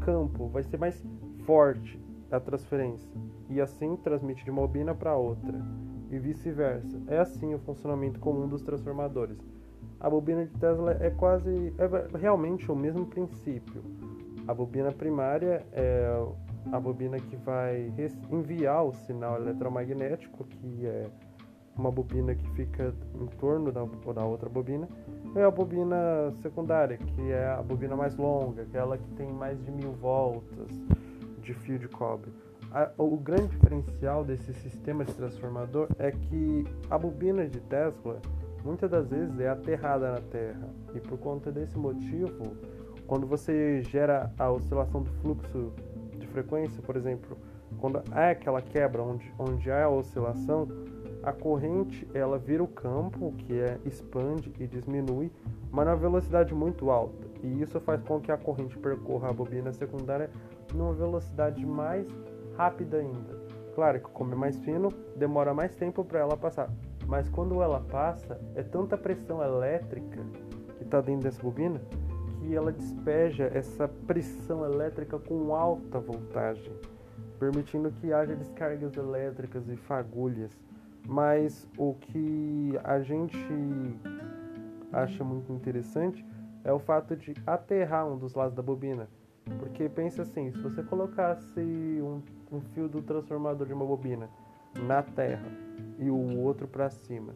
campo, 0.00 0.46
vai 0.46 0.62
ser 0.62 0.78
mais 0.78 1.04
forte 1.44 2.00
a 2.30 2.38
transferência. 2.38 3.10
E 3.50 3.60
assim 3.60 3.96
transmite 3.96 4.44
de 4.44 4.50
uma 4.50 4.62
bobina 4.62 4.94
para 4.94 5.16
outra 5.16 5.60
e 6.10 6.18
vice-versa. 6.18 7.00
É 7.08 7.18
assim 7.18 7.54
o 7.54 7.58
funcionamento 7.58 8.20
comum 8.20 8.48
dos 8.48 8.62
transformadores 8.62 9.38
a 10.04 10.10
bobina 10.10 10.44
de 10.44 10.52
Tesla 10.58 10.98
é 11.00 11.08
quase 11.08 11.72
é 11.78 12.18
realmente 12.18 12.70
o 12.70 12.76
mesmo 12.76 13.06
princípio. 13.06 13.82
A 14.46 14.52
bobina 14.52 14.92
primária 14.92 15.64
é 15.72 16.06
a 16.70 16.78
bobina 16.78 17.18
que 17.18 17.36
vai 17.36 17.90
enviar 18.30 18.84
o 18.84 18.92
sinal 18.92 19.36
eletromagnético, 19.36 20.44
que 20.44 20.86
é 20.86 21.06
uma 21.74 21.90
bobina 21.90 22.34
que 22.34 22.46
fica 22.50 22.94
em 23.18 23.26
torno 23.38 23.72
da, 23.72 23.82
da 24.12 24.24
outra 24.26 24.50
bobina, 24.50 24.86
e 25.34 25.40
a 25.40 25.50
bobina 25.50 26.30
secundária, 26.42 26.98
que 26.98 27.32
é 27.32 27.46
a 27.46 27.62
bobina 27.62 27.96
mais 27.96 28.14
longa, 28.14 28.60
aquela 28.60 28.98
que 28.98 29.10
tem 29.12 29.32
mais 29.32 29.58
de 29.64 29.70
mil 29.70 29.92
voltas 29.92 30.68
de 31.40 31.54
fio 31.54 31.78
de 31.78 31.88
cobre. 31.88 32.30
A, 32.74 32.90
o 32.98 33.16
grande 33.16 33.46
diferencial 33.50 34.24
desse 34.24 34.52
sistema 34.52 35.04
de 35.04 35.14
transformador 35.14 35.86
é 35.96 36.10
que 36.10 36.64
a 36.90 36.98
bobina 36.98 37.46
de 37.46 37.60
Tesla 37.60 38.20
muitas 38.64 38.90
das 38.90 39.06
vezes 39.06 39.38
é 39.38 39.48
aterrada 39.48 40.10
na 40.10 40.20
Terra. 40.20 40.68
E 40.92 40.98
por 40.98 41.16
conta 41.18 41.52
desse 41.52 41.78
motivo, 41.78 42.56
quando 43.06 43.28
você 43.28 43.80
gera 43.82 44.32
a 44.36 44.50
oscilação 44.50 45.04
do 45.04 45.12
fluxo 45.20 45.72
de 46.18 46.26
frequência, 46.26 46.82
por 46.82 46.96
exemplo, 46.96 47.38
quando 47.78 48.02
há 48.10 48.30
aquela 48.30 48.60
quebra 48.60 49.04
onde, 49.04 49.32
onde 49.38 49.70
há 49.70 49.84
a 49.84 49.88
oscilação, 49.88 50.66
a 51.22 51.32
corrente 51.32 52.08
ela 52.12 52.38
vira 52.38 52.64
o 52.64 52.66
campo, 52.66 53.32
que 53.38 53.52
é 53.52 53.78
expande 53.86 54.52
e 54.58 54.66
diminui, 54.66 55.30
mas 55.70 55.86
na 55.86 55.94
velocidade 55.94 56.52
muito 56.52 56.90
alta. 56.90 57.24
E 57.40 57.62
isso 57.62 57.78
faz 57.78 58.02
com 58.02 58.20
que 58.20 58.32
a 58.32 58.36
corrente 58.36 58.76
percorra 58.78 59.30
a 59.30 59.32
bobina 59.32 59.72
secundária 59.72 60.28
numa 60.74 60.92
velocidade 60.92 61.64
mais 61.64 62.08
rápida 62.56 62.98
ainda. 62.98 63.44
Claro 63.74 64.00
que 64.00 64.10
como 64.10 64.32
é 64.32 64.36
mais 64.36 64.58
fino, 64.60 64.88
demora 65.16 65.52
mais 65.52 65.74
tempo 65.74 66.04
para 66.04 66.20
ela 66.20 66.36
passar. 66.36 66.70
Mas 67.06 67.28
quando 67.28 67.62
ela 67.62 67.80
passa, 67.80 68.40
é 68.54 68.62
tanta 68.62 68.96
pressão 68.96 69.42
elétrica 69.42 70.20
que 70.78 70.84
está 70.84 71.00
dentro 71.00 71.24
dessa 71.24 71.42
bobina 71.42 71.80
que 72.44 72.54
ela 72.54 72.70
despeja 72.70 73.50
essa 73.54 73.88
pressão 73.88 74.64
elétrica 74.64 75.18
com 75.18 75.54
alta 75.54 75.98
voltagem, 75.98 76.72
permitindo 77.38 77.90
que 77.90 78.12
haja 78.12 78.36
descargas 78.36 78.94
elétricas 78.96 79.66
e 79.68 79.76
fagulhas. 79.76 80.52
Mas 81.06 81.68
o 81.76 81.94
que 81.94 82.78
a 82.82 83.00
gente 83.00 83.36
acha 84.92 85.24
muito 85.24 85.52
interessante 85.52 86.24
é 86.62 86.72
o 86.72 86.78
fato 86.78 87.16
de 87.16 87.34
aterrar 87.46 88.06
um 88.06 88.16
dos 88.16 88.34
lados 88.34 88.54
da 88.54 88.62
bobina. 88.62 89.08
Porque 89.58 89.88
pensa 89.88 90.22
assim, 90.22 90.50
se 90.52 90.58
você 90.58 90.82
colocasse 90.82 91.60
um, 91.60 92.22
um 92.50 92.60
fio 92.60 92.88
do 92.88 93.02
transformador 93.02 93.66
de 93.66 93.72
uma 93.72 93.84
bobina 93.84 94.28
na 94.82 95.02
terra 95.02 95.46
e 95.98 96.10
o 96.10 96.40
outro 96.40 96.66
para 96.66 96.90
cima 96.90 97.34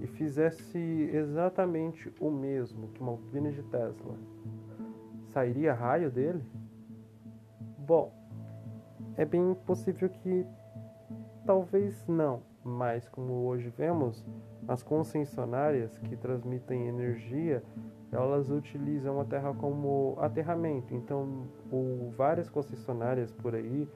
e 0.00 0.06
fizesse 0.06 0.78
exatamente 1.12 2.12
o 2.20 2.30
mesmo 2.30 2.88
que 2.88 3.00
uma 3.00 3.12
bobina 3.12 3.50
de 3.50 3.62
Tesla, 3.62 4.16
sairia 5.28 5.72
raio 5.72 6.10
dele? 6.10 6.42
Bom, 7.78 8.12
é 9.16 9.24
bem 9.24 9.54
possível 9.66 10.08
que 10.08 10.46
talvez 11.46 12.06
não, 12.06 12.42
mas 12.64 13.08
como 13.08 13.46
hoje 13.46 13.68
vemos, 13.76 14.24
as 14.66 14.82
concessionárias 14.82 15.96
que 15.98 16.16
transmitem 16.16 16.88
energia 16.88 17.62
elas 18.14 18.48
utilizam 18.48 19.20
a 19.20 19.24
terra 19.24 19.52
como 19.54 20.16
aterramento. 20.20 20.94
Então, 20.94 21.48
várias 22.16 22.48
concessionárias 22.48 23.32
por 23.32 23.54
aí 23.54 23.88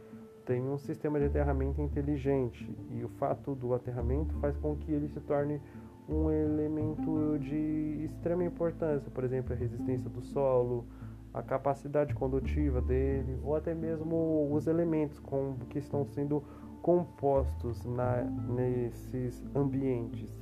têm 0.49 0.67
um 0.67 0.79
sistema 0.79 1.21
de 1.21 1.27
aterramento 1.27 1.83
inteligente 1.83 2.75
e 2.91 3.05
o 3.05 3.09
fato 3.11 3.55
do 3.55 3.75
aterramento 3.75 4.35
faz 4.41 4.57
com 4.57 4.75
que 4.75 4.91
ele 4.91 5.07
se 5.07 5.21
torne 5.21 5.61
um 6.09 6.31
elemento 6.31 7.39
de 7.39 8.07
extrema 8.07 8.43
importância, 8.43 9.11
por 9.11 9.25
exemplo, 9.25 9.53
a 9.53 9.57
resistência 9.57 10.09
do 10.09 10.23
solo, 10.23 10.87
a 11.35 11.43
capacidade 11.43 12.15
condutiva 12.15 12.81
dele, 12.81 13.39
ou 13.45 13.55
até 13.55 13.75
mesmo 13.75 14.49
os 14.51 14.67
elementos 14.67 15.19
com, 15.19 15.55
que 15.69 15.79
estão 15.79 16.07
sendo 16.07 16.43
compostos 16.81 17.85
na, 17.85 18.23
nesses 18.23 19.45
ambientes. 19.55 20.35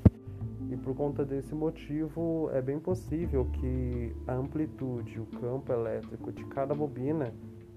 E 0.71 0.77
por 0.77 0.95
conta 0.95 1.25
desse 1.25 1.53
motivo, 1.53 2.49
é 2.53 2.63
bem 2.63 2.79
possível 2.79 3.45
que 3.47 4.15
a 4.29 4.35
amplitude, 4.35 5.21
o 5.21 5.27
campo 5.41 5.73
elétrico 5.73 6.31
de 6.31 6.45
cada 6.45 6.73
bobina, 6.77 7.35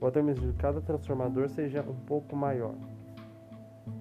até 0.07 0.21
mesmo 0.21 0.51
de 0.51 0.57
cada 0.57 0.81
transformador, 0.81 1.49
seja 1.49 1.81
um 1.81 1.95
pouco 2.05 2.35
maior. 2.35 2.75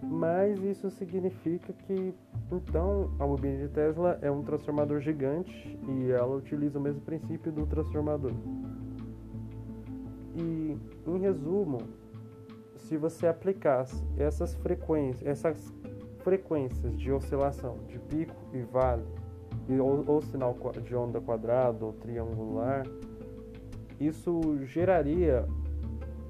Mas 0.03 0.63
isso 0.63 0.91
significa 0.91 1.73
que, 1.73 2.15
então, 2.53 3.11
a 3.19 3.27
bobina 3.27 3.67
de 3.67 3.69
Tesla 3.69 4.19
é 4.23 4.31
um 4.31 4.43
transformador 4.43 5.01
gigante 5.01 5.79
e 5.89 6.11
ela 6.11 6.37
utiliza 6.37 6.79
o 6.79 6.83
mesmo 6.83 7.01
princípio 7.01 7.51
do 7.51 7.67
transformador. 7.67 8.33
E, 10.37 10.79
em 11.07 11.19
resumo, 11.19 11.79
se 12.77 12.97
você 12.97 13.27
aplicasse 13.27 14.03
essas 14.17 14.55
frequências, 14.57 15.27
essas 15.27 15.75
frequências 16.23 16.97
de 16.99 17.11
oscilação 17.13 17.79
de 17.89 17.99
pico 17.99 18.35
e 18.53 18.63
vale, 18.63 19.05
ou, 19.69 20.05
ou 20.07 20.23
sinal 20.23 20.57
de 20.83 20.95
onda 20.95 21.21
quadrada 21.21 21.85
ou 21.85 21.93
triangular, 21.93 22.87
isso 24.01 24.41
geraria 24.65 25.47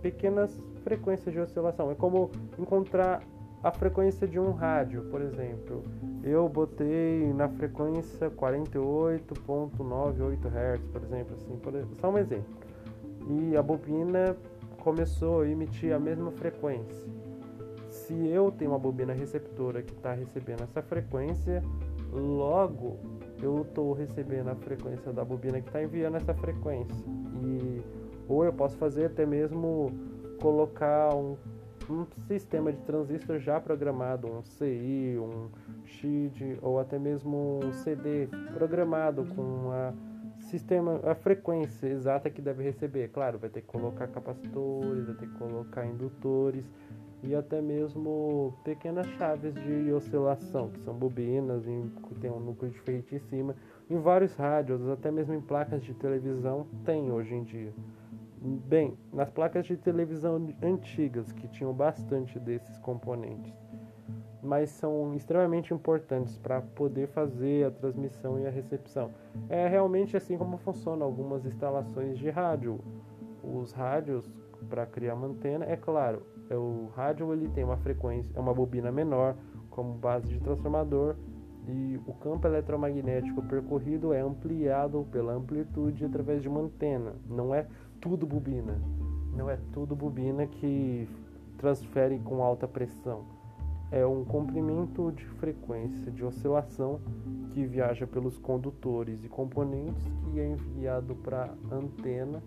pequenas 0.02 0.60
frequências 0.82 1.32
de 1.32 1.40
oscilação. 1.40 1.90
É 1.90 1.94
como 1.94 2.30
encontrar 2.58 3.22
a 3.62 3.72
frequência 3.72 4.26
de 4.26 4.38
um 4.38 4.52
rádio, 4.52 5.02
por 5.10 5.20
exemplo. 5.20 5.84
Eu 6.22 6.48
botei 6.48 7.30
na 7.32 7.48
frequência 7.48 8.30
48.98 8.30 10.46
Hz, 10.46 10.80
por 10.92 11.02
exemplo, 11.02 11.34
assim, 11.34 11.56
por, 11.56 11.72
só 12.00 12.10
um 12.10 12.18
exemplo. 12.18 12.56
E 13.28 13.56
a 13.56 13.62
bobina 13.62 14.36
começou 14.78 15.40
a 15.42 15.48
emitir 15.48 15.92
a 15.92 15.98
mesma 15.98 16.30
frequência 16.30 17.18
se 18.08 18.26
eu 18.26 18.50
tenho 18.50 18.70
uma 18.70 18.78
bobina 18.78 19.12
receptora 19.12 19.82
que 19.82 19.92
está 19.92 20.14
recebendo 20.14 20.62
essa 20.62 20.80
frequência, 20.80 21.62
logo 22.10 22.98
eu 23.42 23.60
estou 23.60 23.92
recebendo 23.92 24.48
a 24.48 24.54
frequência 24.54 25.12
da 25.12 25.22
bobina 25.22 25.60
que 25.60 25.68
está 25.68 25.82
enviando 25.82 26.16
essa 26.16 26.32
frequência. 26.32 27.04
E, 27.42 27.82
ou 28.28 28.44
eu 28.44 28.52
posso 28.52 28.76
fazer 28.76 29.06
até 29.06 29.24
mesmo 29.24 29.92
colocar 30.40 31.14
um, 31.14 31.36
um 31.88 32.06
sistema 32.26 32.72
de 32.72 32.80
transistor 32.82 33.38
já 33.38 33.60
programado, 33.60 34.28
um 34.28 34.42
CI, 34.42 35.16
um 35.18 35.48
SHID 35.86 36.58
ou 36.60 36.78
até 36.78 36.98
mesmo 36.98 37.60
um 37.64 37.72
CD 37.72 38.28
programado 38.52 39.24
com 39.34 39.70
a 39.72 39.92
sistema, 40.42 41.00
a 41.04 41.14
frequência 41.14 41.86
exata 41.86 42.30
que 42.30 42.40
deve 42.40 42.62
receber. 42.62 43.08
Claro, 43.08 43.38
vai 43.38 43.50
ter 43.50 43.62
que 43.62 43.66
colocar 43.66 44.06
capacitores, 44.08 45.06
vai 45.06 45.14
ter 45.16 45.26
que 45.26 45.38
colocar 45.38 45.86
indutores 45.86 46.64
e 47.22 47.34
até 47.34 47.60
mesmo 47.60 48.54
pequenas 48.64 49.06
chaves 49.18 49.52
de 49.54 49.92
oscilação, 49.92 50.70
que 50.70 50.80
são 50.80 50.94
bobinas, 50.94 51.64
que 51.64 52.14
tem 52.16 52.30
um 52.30 52.38
núcleo 52.38 52.70
diferente 52.70 53.14
em 53.14 53.18
cima. 53.18 53.56
Em 53.90 53.98
vários 53.98 54.34
rádios, 54.36 54.88
até 54.88 55.10
mesmo 55.10 55.34
em 55.34 55.40
placas 55.40 55.82
de 55.82 55.94
televisão, 55.94 56.66
tem 56.84 57.10
hoje 57.10 57.34
em 57.34 57.42
dia. 57.42 57.72
Bem, 58.40 58.96
nas 59.12 59.30
placas 59.30 59.66
de 59.66 59.76
televisão 59.76 60.48
antigas, 60.62 61.32
que 61.32 61.48
tinham 61.48 61.72
bastante 61.72 62.38
desses 62.38 62.78
componentes, 62.78 63.52
mas 64.40 64.70
são 64.70 65.12
extremamente 65.14 65.74
importantes 65.74 66.38
para 66.38 66.60
poder 66.60 67.08
fazer 67.08 67.66
a 67.66 67.70
transmissão 67.70 68.38
e 68.38 68.46
a 68.46 68.50
recepção. 68.50 69.10
É 69.48 69.66
realmente 69.66 70.16
assim 70.16 70.38
como 70.38 70.56
funcionam 70.58 71.04
algumas 71.04 71.44
instalações 71.44 72.16
de 72.16 72.30
rádio. 72.30 72.78
Os 73.42 73.72
rádios, 73.72 74.30
para 74.68 74.86
criar 74.86 75.14
uma 75.14 75.26
antena, 75.26 75.64
é 75.64 75.76
claro, 75.76 76.22
é 76.48 76.54
o 76.56 76.90
rádio 76.94 77.32
ele 77.32 77.48
tem 77.48 77.64
uma 77.64 77.76
frequência, 77.78 78.30
é 78.36 78.40
uma 78.40 78.54
bobina 78.54 78.92
menor 78.92 79.34
como 79.68 79.94
base 79.94 80.28
de 80.28 80.38
transformador 80.40 81.16
e 81.68 82.00
o 82.06 82.14
campo 82.14 82.46
eletromagnético 82.46 83.42
percorrido 83.42 84.14
é 84.14 84.20
ampliado 84.20 85.06
pela 85.12 85.34
amplitude 85.34 86.02
através 86.04 86.40
de 86.40 86.48
uma 86.48 86.60
antena. 86.60 87.14
Não 87.28 87.54
é 87.54 87.66
tudo 88.00 88.26
bobina, 88.26 88.80
não 89.34 89.48
é 89.50 89.58
tudo 89.72 89.94
bobina 89.94 90.46
que 90.46 91.08
transfere 91.56 92.18
com 92.18 92.42
alta 92.42 92.66
pressão. 92.66 93.24
É 93.90 94.04
um 94.04 94.24
comprimento 94.24 95.10
de 95.12 95.24
frequência 95.24 96.12
de 96.12 96.22
oscilação 96.22 97.00
que 97.50 97.64
viaja 97.64 98.06
pelos 98.06 98.38
condutores 98.38 99.24
e 99.24 99.28
componentes 99.28 100.04
que 100.24 100.38
é 100.38 100.46
enviado 100.46 101.14
para 101.14 101.54
a 101.70 101.74
antena 101.74 102.42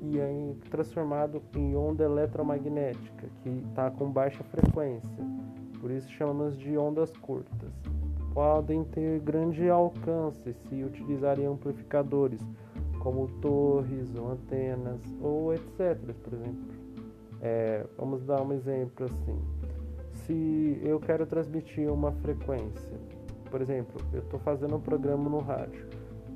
e 0.00 0.18
é 0.18 0.54
transformado 0.68 1.40
em 1.54 1.76
onda 1.76 2.04
eletromagnética, 2.04 3.28
que 3.42 3.48
está 3.68 3.90
com 3.90 4.10
baixa 4.10 4.42
frequência, 4.44 5.24
por 5.80 5.90
isso 5.90 6.10
chamamos 6.10 6.56
de 6.56 6.76
ondas 6.76 7.10
curtas. 7.16 7.72
Podem 8.34 8.82
ter 8.84 9.20
grande 9.20 9.68
alcance 9.68 10.54
se 10.54 10.82
utilizarem 10.82 11.46
amplificadores, 11.46 12.40
como 13.02 13.26
torres 13.40 14.14
ou 14.14 14.30
antenas, 14.30 15.00
ou 15.20 15.52
etc. 15.52 15.98
Por 16.22 16.34
exemplo, 16.34 16.74
é, 17.40 17.84
vamos 17.98 18.24
dar 18.24 18.40
um 18.42 18.52
exemplo 18.52 19.06
assim. 19.06 19.38
Se 20.26 20.80
eu 20.82 21.00
quero 21.00 21.26
transmitir 21.26 21.92
uma 21.92 22.12
frequência, 22.12 22.96
por 23.50 23.60
exemplo, 23.60 24.00
eu 24.12 24.20
estou 24.20 24.38
fazendo 24.38 24.76
um 24.76 24.80
programa 24.80 25.28
no 25.28 25.38
rádio 25.38 25.92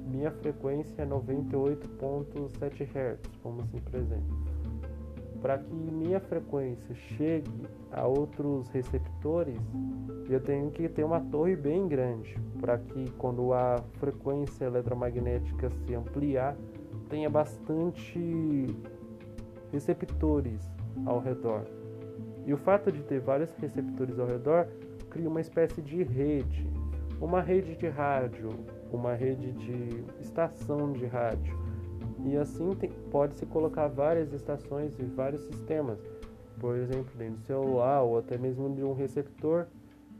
minha 0.07 0.31
frequência 0.31 1.02
é 1.02 1.07
98.7 1.07 2.83
Hz, 2.83 3.18
como 3.42 3.61
assim, 3.62 3.79
por 3.79 3.96
exemplo. 3.96 4.55
Para 5.46 5.59
que 5.59 5.72
minha 5.72 6.18
frequência 6.18 6.92
chegue 6.92 7.68
a 7.92 8.04
outros 8.04 8.68
receptores, 8.70 9.61
eu 10.28 10.40
tenho 10.40 10.72
que 10.72 10.88
ter 10.88 11.04
uma 11.04 11.20
torre 11.20 11.54
bem 11.54 11.87
grande, 11.87 12.37
para 12.61 12.78
que 12.78 13.12
quando 13.12 13.52
a 13.52 13.76
frequência 14.00 14.64
eletromagnética 14.64 15.70
se 15.70 15.94
ampliar, 15.94 16.56
tenha 17.09 17.30
bastante 17.30 18.76
receptores 19.70 20.68
ao 21.04 21.20
redor. 21.20 21.64
E 22.44 22.52
o 22.52 22.56
fato 22.56 22.90
de 22.90 23.04
ter 23.04 23.20
vários 23.20 23.54
receptores 23.59 24.18
ao 24.18 24.26
redor 24.26 24.66
cria 25.11 25.28
uma 25.28 25.40
espécie 25.40 25.80
de 25.80 26.02
rede, 26.02 26.68
uma 27.20 27.40
rede 27.40 27.76
de 27.76 27.87
rádio, 27.87 28.50
uma 28.92 29.14
rede 29.14 29.52
de 29.52 30.04
estação 30.20 30.92
de 30.92 31.06
rádio. 31.06 31.65
E 32.26 32.36
assim 32.36 32.70
pode-se 33.08 33.46
colocar 33.46 33.86
várias 33.86 34.32
estações 34.32 34.98
e 34.98 35.04
vários 35.04 35.42
sistemas. 35.42 36.00
Por 36.58 36.74
exemplo, 36.76 37.12
dentro 37.16 37.36
do 37.36 37.46
celular 37.46 38.02
ou 38.02 38.18
até 38.18 38.36
mesmo 38.36 38.74
de 38.74 38.82
um 38.82 38.92
receptor, 38.92 39.66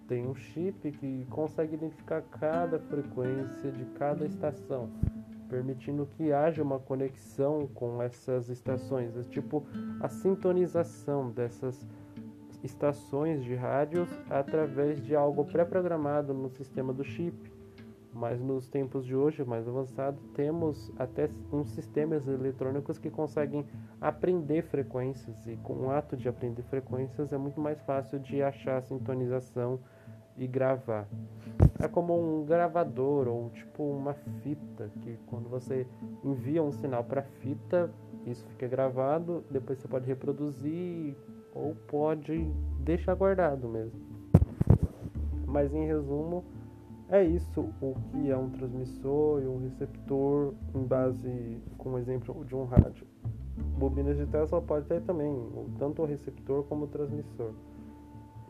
tem 0.07 0.25
um 0.25 0.35
chip 0.35 0.93
que 0.93 1.27
consegue 1.29 1.75
identificar 1.75 2.23
cada 2.23 2.79
frequência 2.79 3.73
de 3.73 3.85
cada 3.87 4.25
estação. 4.25 4.89
permitindo 5.49 6.09
que 6.17 6.33
haja 6.33 6.61
uma 6.61 6.81
conexão 6.81 7.69
com 7.73 8.03
essas 8.03 8.49
estações, 8.49 9.17
é 9.17 9.23
tipo 9.23 9.65
a 10.01 10.09
sintonização 10.09 11.31
dessas 11.31 11.87
estações 12.65 13.45
de 13.45 13.55
rádios 13.55 14.09
através 14.29 15.01
de 15.01 15.15
algo 15.15 15.45
pré-programado 15.45 16.35
no 16.35 16.51
sistema 16.51 16.93
do 16.93 17.05
chip. 17.05 17.56
Mas 18.17 18.41
nos 18.41 18.67
tempos 18.67 19.05
de 19.05 19.15
hoje, 19.15 19.45
mais 19.45 19.69
avançado, 19.69 20.19
temos 20.33 20.91
até 20.99 21.29
uns 21.53 21.69
sistemas 21.73 22.27
eletrônicos 22.27 22.99
que 22.99 23.11
conseguem 23.11 23.67
aprender 24.01 24.63
frequências 24.63 25.47
e 25.47 25.55
com 25.57 25.75
o 25.75 25.91
ato 25.91 26.17
de 26.17 26.27
aprender 26.27 26.63
frequências 26.63 27.31
é 27.31 27.37
muito 27.37 27.61
mais 27.61 27.79
fácil 27.83 28.19
de 28.19 28.43
achar 28.43 28.79
a 28.79 28.81
sintonização 28.81 29.79
e 30.35 30.47
gravar. 30.47 31.07
É 31.79 31.87
como 31.87 32.19
um 32.19 32.47
gravador 32.47 33.29
ou 33.29 33.51
tipo 33.51 33.83
uma 33.83 34.15
fita 34.43 34.91
que 35.03 35.19
quando 35.27 35.51
você 35.51 35.87
envia 36.25 36.63
um 36.63 36.73
sinal 36.73 37.05
para 37.05 37.23
fita, 37.23 37.91
isso 38.25 38.47
fica 38.47 38.67
gravado, 38.67 39.45
depois 39.51 39.79
você 39.79 39.89
pode 39.89 40.07
reproduzir 40.07 41.15
ou 41.55 41.75
pode 41.87 42.51
deixar 42.81 43.15
guardado 43.15 43.69
mesmo. 43.69 44.01
Mas 45.47 45.75
em 45.75 45.87
resumo, 45.87 46.45
é 47.09 47.25
isso 47.25 47.61
o 47.81 47.95
que 48.11 48.31
é 48.31 48.37
um 48.37 48.51
transmissor 48.51 49.43
e 49.43 49.47
um 49.47 49.59
receptor 49.59 50.55
em 50.75 50.85
base 50.85 51.63
com 51.79 51.93
o 51.93 51.99
exemplo 51.99 52.45
de 52.45 52.55
um 52.55 52.65
rádio. 52.65 53.07
Bobinas 53.79 54.17
de 54.17 54.27
Tesla 54.27 54.61
pode 54.61 54.87
ter 54.87 55.01
também 55.03 55.33
tanto 55.79 56.03
o 56.03 56.05
receptor 56.05 56.65
como 56.65 56.85
o 56.85 56.89
transmissor. 56.89 57.53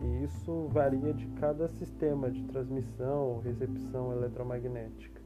E 0.00 0.24
isso 0.24 0.68
varia 0.68 1.12
de 1.12 1.26
cada 1.40 1.68
sistema 1.68 2.30
de 2.30 2.42
transmissão 2.44 3.28
ou 3.28 3.40
recepção 3.40 4.12
eletromagnética. 4.12 5.22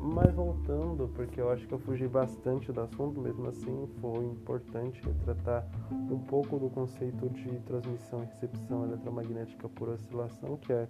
Mas 0.00 0.32
voltando, 0.32 1.08
porque 1.14 1.40
eu 1.40 1.50
acho 1.50 1.66
que 1.66 1.74
eu 1.74 1.78
fugi 1.78 2.06
bastante 2.06 2.72
do 2.72 2.80
assunto, 2.80 3.20
mesmo 3.20 3.48
assim 3.48 3.88
foi 4.00 4.24
importante 4.26 5.02
retratar 5.04 5.66
um 5.90 6.18
pouco 6.18 6.58
do 6.58 6.70
conceito 6.70 7.28
de 7.30 7.50
transmissão 7.60 8.22
e 8.22 8.26
recepção 8.26 8.84
eletromagnética 8.84 9.68
por 9.68 9.88
oscilação, 9.88 10.56
que 10.56 10.72
é 10.72 10.88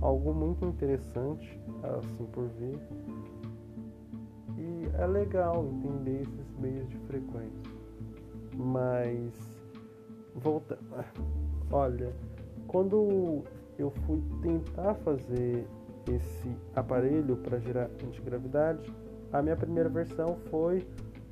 algo 0.00 0.34
muito 0.34 0.64
interessante, 0.64 1.60
assim 1.82 2.24
por 2.26 2.48
vir. 2.48 2.78
E 4.58 4.88
é 4.98 5.06
legal 5.06 5.66
entender 5.66 6.22
esses 6.22 6.56
meios 6.58 6.88
de 6.88 6.98
frequência. 7.00 7.70
Mas 8.54 9.34
volta, 10.34 10.78
olha, 11.70 12.12
quando 12.66 13.42
eu 13.78 13.90
fui 13.90 14.22
tentar 14.40 14.94
fazer 14.94 15.66
esse 16.12 16.56
aparelho 16.74 17.36
para 17.36 17.58
gerar 17.58 17.90
antigravidade, 18.04 18.92
a 19.32 19.42
minha 19.42 19.56
primeira 19.56 19.88
versão 19.88 20.36
foi 20.50 20.86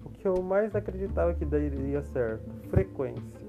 o 0.05 0.11
que 0.11 0.27
eu 0.27 0.43
mais 0.43 0.75
acreditava 0.75 1.35
que 1.35 1.45
daria 1.45 2.03
certo: 2.03 2.51
frequência. 2.69 3.45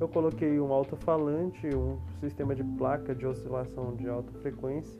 Eu 0.00 0.06
coloquei 0.08 0.60
um 0.60 0.72
alto-falante, 0.72 1.66
um 1.74 1.98
sistema 2.20 2.54
de 2.54 2.62
placa 2.62 3.14
de 3.14 3.26
oscilação 3.26 3.96
de 3.96 4.08
alta 4.08 4.32
frequência. 4.38 4.98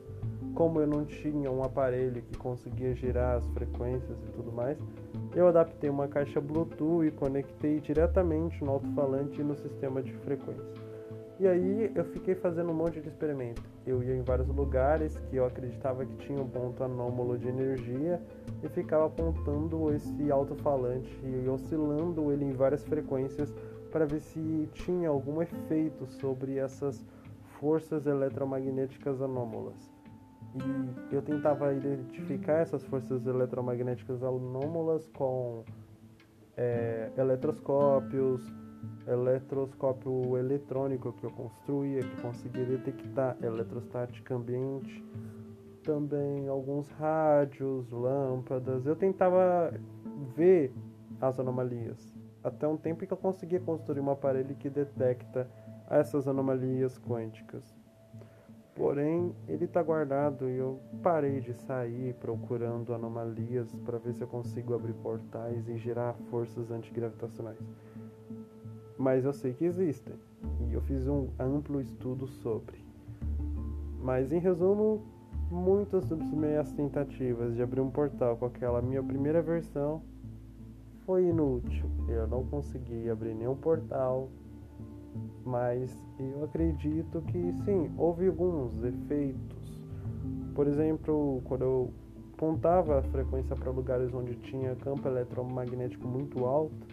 Como 0.53 0.81
eu 0.81 0.87
não 0.87 1.05
tinha 1.05 1.49
um 1.49 1.63
aparelho 1.63 2.21
que 2.21 2.37
conseguia 2.37 2.93
gerar 2.93 3.37
as 3.37 3.47
frequências 3.51 4.17
e 4.21 4.27
tudo 4.33 4.51
mais, 4.51 4.77
eu 5.33 5.47
adaptei 5.47 5.89
uma 5.89 6.07
caixa 6.09 6.41
Bluetooth 6.41 7.05
e 7.05 7.11
conectei 7.11 7.79
diretamente 7.79 8.61
no 8.61 8.71
alto-falante 8.71 9.39
e 9.39 9.43
no 9.43 9.55
sistema 9.55 10.01
de 10.03 10.11
frequência. 10.11 10.88
E 11.39 11.47
aí 11.47 11.89
eu 11.95 12.03
fiquei 12.03 12.35
fazendo 12.35 12.69
um 12.69 12.73
monte 12.73 12.99
de 12.99 13.07
experimento. 13.07 13.63
Eu 13.87 14.03
ia 14.03 14.13
em 14.13 14.21
vários 14.21 14.49
lugares 14.49 15.17
que 15.29 15.37
eu 15.37 15.45
acreditava 15.45 16.05
que 16.05 16.15
tinha 16.17 16.41
um 16.41 16.49
ponto 16.49 16.83
anômalo 16.83 17.37
de 17.37 17.47
energia 17.47 18.21
e 18.61 18.67
ficava 18.67 19.05
apontando 19.05 19.89
esse 19.93 20.29
alto-falante 20.29 21.17
e 21.23 21.47
oscilando 21.47 22.29
ele 22.33 22.43
em 22.43 22.51
várias 22.51 22.83
frequências 22.83 23.55
para 23.89 24.05
ver 24.05 24.19
se 24.19 24.69
tinha 24.73 25.07
algum 25.07 25.41
efeito 25.41 26.05
sobre 26.07 26.57
essas 26.57 27.05
forças 27.57 28.05
eletromagnéticas 28.05 29.21
anômalas. 29.21 29.89
E 30.55 31.15
eu 31.15 31.21
tentava 31.21 31.73
identificar 31.73 32.59
essas 32.59 32.83
forças 32.83 33.25
eletromagnéticas 33.25 34.21
anômalas 34.23 35.07
com 35.13 35.63
é, 36.57 37.11
eletroscópios, 37.17 38.41
eletroscópio 39.09 40.37
eletrônico 40.37 41.11
que 41.13 41.25
eu 41.25 41.31
construía, 41.31 42.01
que 42.01 42.21
conseguia 42.21 42.63
detectar 42.63 43.35
eletrostática 43.41 44.35
ambiente, 44.35 45.03
também 45.83 46.47
alguns 46.47 46.87
rádios, 46.91 47.89
lâmpadas. 47.91 48.85
Eu 48.85 48.95
tentava 48.95 49.73
ver 50.35 50.71
as 51.19 51.39
anomalias. 51.39 52.13
Até 52.43 52.67
um 52.67 52.77
tempo 52.77 53.05
que 53.05 53.11
eu 53.11 53.17
conseguia 53.17 53.59
construir 53.59 53.99
um 53.99 54.11
aparelho 54.11 54.55
que 54.55 54.69
detecta 54.69 55.49
essas 55.89 56.27
anomalias 56.27 56.99
quânticas. 56.99 57.63
Porém, 58.75 59.35
ele 59.47 59.65
está 59.65 59.83
guardado 59.83 60.47
e 60.47 60.55
eu 60.55 60.79
parei 61.03 61.41
de 61.41 61.53
sair 61.53 62.13
procurando 62.13 62.93
anomalias 62.93 63.75
para 63.83 63.97
ver 63.97 64.13
se 64.13 64.21
eu 64.21 64.27
consigo 64.27 64.73
abrir 64.73 64.93
portais 64.93 65.67
e 65.67 65.77
gerar 65.77 66.13
forças 66.29 66.71
antigravitacionais 66.71 67.57
mas 68.99 69.23
eu 69.23 69.31
sei 69.31 69.53
que 69.53 69.63
existem 69.63 70.13
e 70.67 70.73
eu 70.73 70.81
fiz 70.81 71.07
um 71.07 71.29
amplo 71.39 71.79
estudo 71.79 72.27
sobre. 72.27 72.77
Mas 74.01 74.33
em 74.33 74.39
resumo, 74.39 75.01
muitas 75.49 76.05
das 76.09 76.19
minhas 76.33 76.69
tentativas 76.73 77.55
de 77.55 77.63
abrir 77.63 77.79
um 77.79 77.89
portal 77.89 78.35
com 78.35 78.45
aquela 78.45 78.81
minha 78.81 79.01
primeira 79.01 79.41
versão 79.41 80.01
foi 81.05 81.27
inútil. 81.27 81.89
Eu 82.09 82.27
não 82.27 82.43
consegui 82.45 83.09
abrir 83.09 83.33
nenhum 83.33 83.55
portal, 83.55 84.29
mas 85.45 85.97
eu 86.19 86.43
acredito 86.43 87.21
que 87.21 87.53
sim, 87.63 87.89
houve 87.97 88.27
alguns 88.27 88.83
efeitos. 88.83 89.79
Por 90.53 90.67
exemplo, 90.67 91.41
quando 91.45 91.61
eu 91.61 91.93
apontava 92.33 92.99
a 92.99 93.03
frequência 93.03 93.55
para 93.55 93.71
lugares 93.71 94.13
onde 94.13 94.35
tinha 94.35 94.75
campo 94.75 95.07
eletromagnético 95.07 96.05
muito 96.05 96.45
alto, 96.45 96.88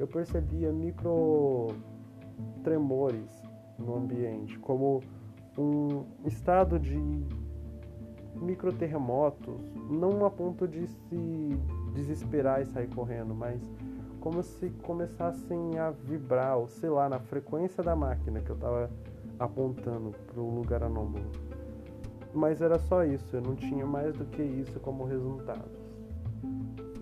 eu 0.00 0.08
percebia 0.08 0.72
micro 0.72 1.66
tremores 2.64 3.30
no 3.78 3.96
ambiente, 3.96 4.58
como 4.58 5.02
um 5.58 6.04
estado 6.24 6.78
de 6.78 6.98
micro 8.34 8.72
terremotos, 8.72 9.60
não 9.90 10.24
a 10.24 10.30
ponto 10.30 10.66
de 10.66 10.86
se 10.86 11.58
desesperar 11.92 12.62
e 12.62 12.66
sair 12.66 12.88
correndo, 12.88 13.34
mas 13.34 13.60
como 14.20 14.42
se 14.42 14.70
começassem 14.82 15.78
a 15.78 15.90
vibrar, 15.90 16.56
ou 16.56 16.66
sei 16.66 16.88
lá, 16.88 17.06
na 17.06 17.18
frequência 17.18 17.82
da 17.82 17.94
máquina 17.94 18.40
que 18.40 18.48
eu 18.48 18.56
estava 18.56 18.90
apontando 19.38 20.12
para 20.26 20.40
o 20.40 20.54
lugar 20.54 20.82
anômalo. 20.82 21.30
Mas 22.32 22.62
era 22.62 22.78
só 22.78 23.04
isso, 23.04 23.36
eu 23.36 23.42
não 23.42 23.54
tinha 23.54 23.84
mais 23.84 24.14
do 24.16 24.24
que 24.24 24.42
isso 24.42 24.80
como 24.80 25.04
resultados. 25.04 25.78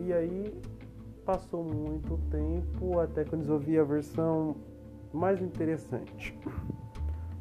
E 0.01 0.13
aí 0.13 0.61
passou 1.29 1.62
muito 1.62 2.19
tempo 2.31 2.99
até 2.99 3.23
que 3.23 3.35
eu 3.35 3.38
desenvolvi 3.38 3.79
a 3.79 3.85
versão 3.85 4.57
mais 5.12 5.43
interessante. 5.43 6.35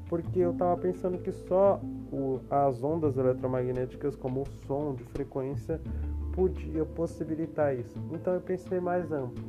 Porque 0.09 0.39
eu 0.39 0.51
estava 0.51 0.75
pensando 0.75 1.17
que 1.19 1.31
só 1.31 1.79
o, 2.11 2.41
as 2.49 2.83
ondas 2.83 3.15
eletromagnéticas, 3.15 4.13
como 4.13 4.41
o 4.41 4.45
som 4.65 4.93
de 4.93 5.05
frequência, 5.05 5.79
podia 6.33 6.83
possibilitar 6.83 7.77
isso. 7.79 7.97
Então 8.11 8.33
eu 8.33 8.41
pensei 8.41 8.81
mais 8.81 9.09
amplo. 9.09 9.45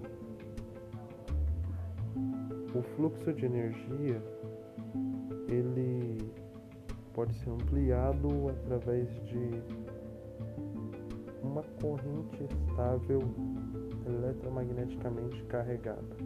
O 2.72 2.80
fluxo 2.94 3.32
de 3.32 3.44
energia 3.44 4.22
ele 5.48 6.30
pode 7.12 7.34
ser 7.34 7.50
ampliado 7.50 8.28
através 8.50 9.08
de 9.24 9.50
uma 11.42 11.64
corrente 11.80 12.44
estável 12.44 13.20
eletromagneticamente 14.12 15.42
carregada, 15.44 16.16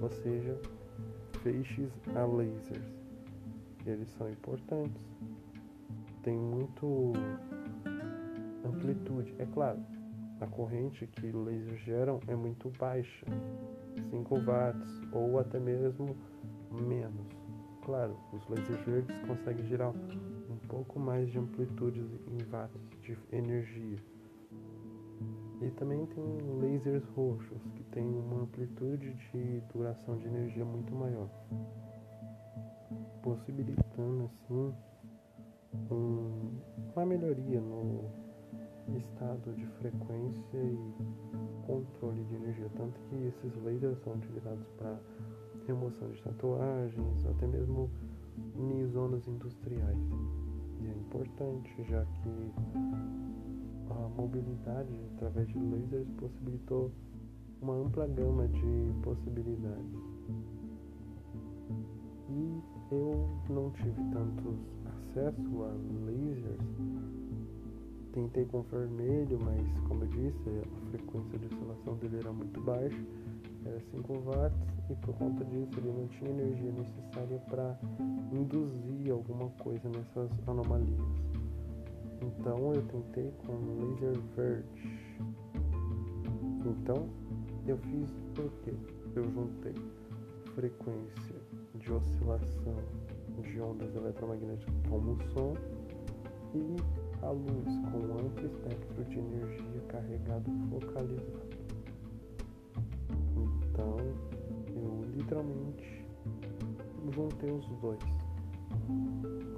ou 0.00 0.10
seja, 0.10 0.58
feixes 1.42 1.92
a 2.14 2.24
lasers. 2.24 3.00
Eles 3.86 4.08
são 4.10 4.28
importantes. 4.30 5.04
Tem 6.22 6.36
muito 6.36 7.12
amplitude. 8.64 9.34
É 9.38 9.46
claro, 9.46 9.80
a 10.40 10.46
corrente 10.46 11.06
que 11.06 11.30
lasers 11.30 11.80
geram 11.80 12.20
é 12.26 12.34
muito 12.34 12.70
baixa, 12.78 13.26
5 14.10 14.40
watts 14.40 15.00
ou 15.12 15.38
até 15.38 15.58
mesmo 15.58 16.16
menos. 16.70 17.26
Claro, 17.84 18.16
os 18.32 18.46
lasers 18.48 18.84
verdes 18.84 19.18
conseguem 19.26 19.66
gerar 19.66 19.90
um 19.90 20.56
pouco 20.68 21.00
mais 21.00 21.30
de 21.30 21.38
amplitude 21.38 22.00
em 22.00 22.44
watts 22.50 22.80
de 23.02 23.16
energia. 23.32 23.98
E 25.60 25.70
também 25.72 26.06
tem 26.06 26.24
lasers 26.60 27.04
roxos, 27.14 27.60
que 27.76 27.84
tem 27.84 28.06
uma 28.06 28.42
amplitude 28.42 29.12
de 29.12 29.60
duração 29.72 30.16
de 30.16 30.26
energia 30.26 30.64
muito 30.64 30.94
maior, 30.94 31.28
possibilitando 33.22 34.24
assim 34.24 34.74
um, 35.90 36.50
uma 36.94 37.04
melhoria 37.04 37.60
no, 37.60 38.10
estado 38.96 39.52
de 39.54 39.66
frequência 39.78 40.56
e 40.56 40.94
controle 41.66 42.24
de 42.24 42.34
energia. 42.36 42.70
Tanto 42.76 42.98
que 43.08 43.26
esses 43.26 43.62
lasers 43.62 43.98
são 44.02 44.14
utilizados 44.14 44.66
para 44.78 44.98
remoção 45.66 46.10
de 46.10 46.22
tatuagens, 46.22 47.26
até 47.26 47.46
mesmo 47.46 47.90
em 48.56 48.86
zonas 48.88 49.26
industriais. 49.28 49.98
E 50.80 50.86
é 50.88 50.92
importante, 50.92 51.84
já 51.84 52.04
que 52.04 52.52
a 53.90 54.08
mobilidade 54.20 54.88
através 55.14 55.48
de 55.48 55.58
lasers 55.58 56.08
possibilitou 56.18 56.90
uma 57.60 57.74
ampla 57.74 58.06
gama 58.06 58.48
de 58.48 58.92
possibilidades. 59.02 60.00
E 62.28 62.62
eu 62.92 63.28
não 63.50 63.70
tive 63.70 64.00
tantos 64.12 64.56
acesso 64.86 65.64
a 65.64 65.72
lasers. 66.06 66.60
Tentei 68.12 68.44
com 68.46 68.62
vermelho, 68.62 69.38
mas 69.40 69.88
como 69.88 70.02
eu 70.02 70.08
disse, 70.08 70.48
a 70.48 70.90
frequência 70.90 71.38
de 71.38 71.46
oscilação 71.46 71.94
dele 71.96 72.16
era 72.18 72.32
muito 72.32 72.60
baixa, 72.62 73.04
era 73.64 73.80
5 73.92 74.12
watts, 74.24 74.58
e 74.90 74.94
por 74.96 75.14
conta 75.14 75.44
disso 75.44 75.78
ele 75.78 75.92
não 75.92 76.08
tinha 76.08 76.30
energia 76.30 76.72
necessária 76.72 77.38
para 77.48 77.78
induzir 78.32 79.12
alguma 79.12 79.48
coisa 79.62 79.88
nessas 79.88 80.30
anomalias. 80.48 81.29
Então 82.22 82.72
eu 82.74 82.82
tentei 82.82 83.32
com 83.46 83.52
laser 83.80 84.20
verde. 84.36 85.00
Então 86.64 87.08
eu 87.66 87.78
fiz 87.78 88.10
o 88.38 88.50
quê? 88.62 88.74
Eu 89.14 89.24
juntei 89.30 89.74
frequência 90.54 91.36
de 91.74 91.92
oscilação 91.92 92.76
de 93.42 93.60
ondas 93.60 93.94
eletromagnéticas 93.94 94.74
como 94.88 95.12
o 95.12 95.22
som 95.32 95.54
e 96.54 96.76
a 97.22 97.30
luz 97.30 97.78
com 97.90 97.98
um 97.98 98.18
amplo 98.18 98.46
espectro 98.46 99.04
de 99.04 99.18
energia 99.18 99.80
carregado 99.88 100.50
focalizado. 100.68 101.50
Então 103.36 103.96
eu 104.68 105.04
literalmente 105.16 106.04
juntei 107.14 107.50
os 107.50 107.66
dois. 107.80 107.98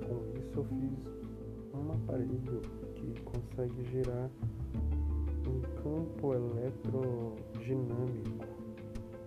Com 0.07 0.38
isso 0.38 0.59
eu 0.59 0.64
fiz 0.64 1.22
um 1.75 1.93
aparelho 1.93 2.61
que 2.95 3.21
consegue 3.23 3.85
gerar 3.91 4.31
um 5.47 5.61
campo 5.83 6.35
eletrodinâmico 6.35 8.47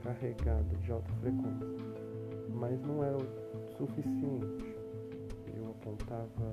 carregado 0.04 0.76
de 0.78 0.92
alta 0.92 1.12
frequência, 1.16 1.68
mas 2.54 2.80
não 2.82 3.04
era 3.04 3.18
o 3.18 3.26
suficiente. 3.78 4.76
Eu 5.56 5.72
apontava 5.72 6.52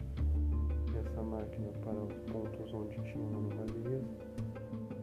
essa 0.99 1.23
máquina 1.23 1.69
para 1.85 2.03
os 2.03 2.19
pontos 2.31 2.73
onde 2.73 2.97
tinha 3.11 3.29
anomalias 3.29 4.07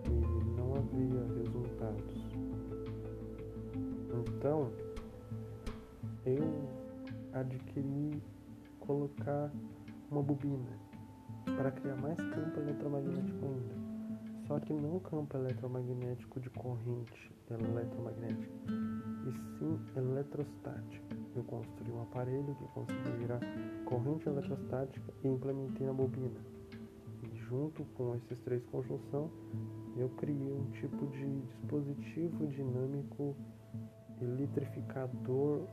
e 0.05 0.09
não 0.57 0.73
havia 0.73 1.23
resultados. 1.37 2.17
Então, 4.35 4.59
eu 6.25 6.67
adquiri 7.33 8.19
colocar 8.79 9.51
uma 10.09 10.23
bobina 10.23 10.78
para 11.55 11.71
criar 11.71 11.95
mais 11.95 12.17
campo 12.17 12.59
eletromagnético 12.59 13.45
ainda. 13.45 13.79
Só 14.47 14.59
que 14.59 14.73
não 14.73 14.99
campo 14.99 15.37
eletromagnético 15.37 16.39
de 16.39 16.49
corrente 16.49 17.31
eletromagnética, 17.49 18.53
e 19.27 19.31
sim 19.57 19.79
eletrostática. 19.95 21.15
Eu 21.35 21.43
construí 21.43 21.91
um 21.91 22.01
aparelho 22.01 22.55
que 22.55 22.67
conseguia 22.73 23.17
gerar 23.19 23.39
corrente 23.85 24.27
eletrostática 24.27 25.13
e 25.23 25.27
implementei 25.27 25.85
na 25.85 25.93
bobina. 25.93 26.39
E 27.23 27.37
junto 27.37 27.83
com 27.95 28.15
esses 28.15 28.39
três 28.39 28.63
conjunção, 28.65 29.29
eu 29.97 30.09
criei 30.17 30.53
um 30.53 30.65
tipo 30.71 31.05
de 31.07 31.41
dispositivo 31.41 32.47
dinâmico 32.47 33.35
eletrificador 34.21 35.67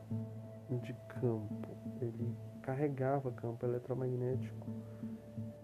de 0.83 0.95
campo. 1.21 1.69
Ele 2.01 2.37
carregava 2.63 3.31
campo 3.33 3.65
eletromagnético 3.65 4.67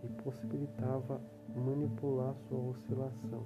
e 0.02 0.08
possibilitava 0.22 1.20
manipular 1.54 2.34
sua 2.48 2.58
oscilação. 2.70 3.44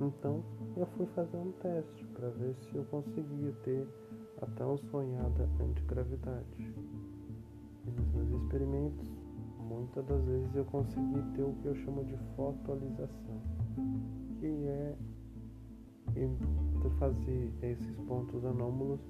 Então 0.00 0.42
eu 0.76 0.86
fui 0.96 1.06
fazer 1.14 1.36
um 1.36 1.52
teste 1.60 2.04
para 2.14 2.28
ver 2.30 2.54
se 2.54 2.76
eu 2.76 2.84
conseguia 2.84 3.52
ter 3.64 3.86
a 4.40 4.46
tão 4.46 4.78
sonhada 4.78 5.48
antigravidade. 5.60 6.74
E 7.86 7.90
nos 7.90 8.08
meus 8.14 8.42
experimentos, 8.42 9.10
muitas 9.58 10.04
das 10.06 10.24
vezes 10.24 10.54
eu 10.54 10.64
consegui 10.66 11.22
ter 11.34 11.42
o 11.42 11.52
que 11.54 11.66
eu 11.66 11.74
chamo 11.76 12.04
de 12.04 12.16
fotoalização, 12.36 13.40
que 14.38 14.46
é 14.46 14.96
fazer 16.98 17.52
esses 17.62 17.96
pontos 18.08 18.44
anômalos 18.44 19.00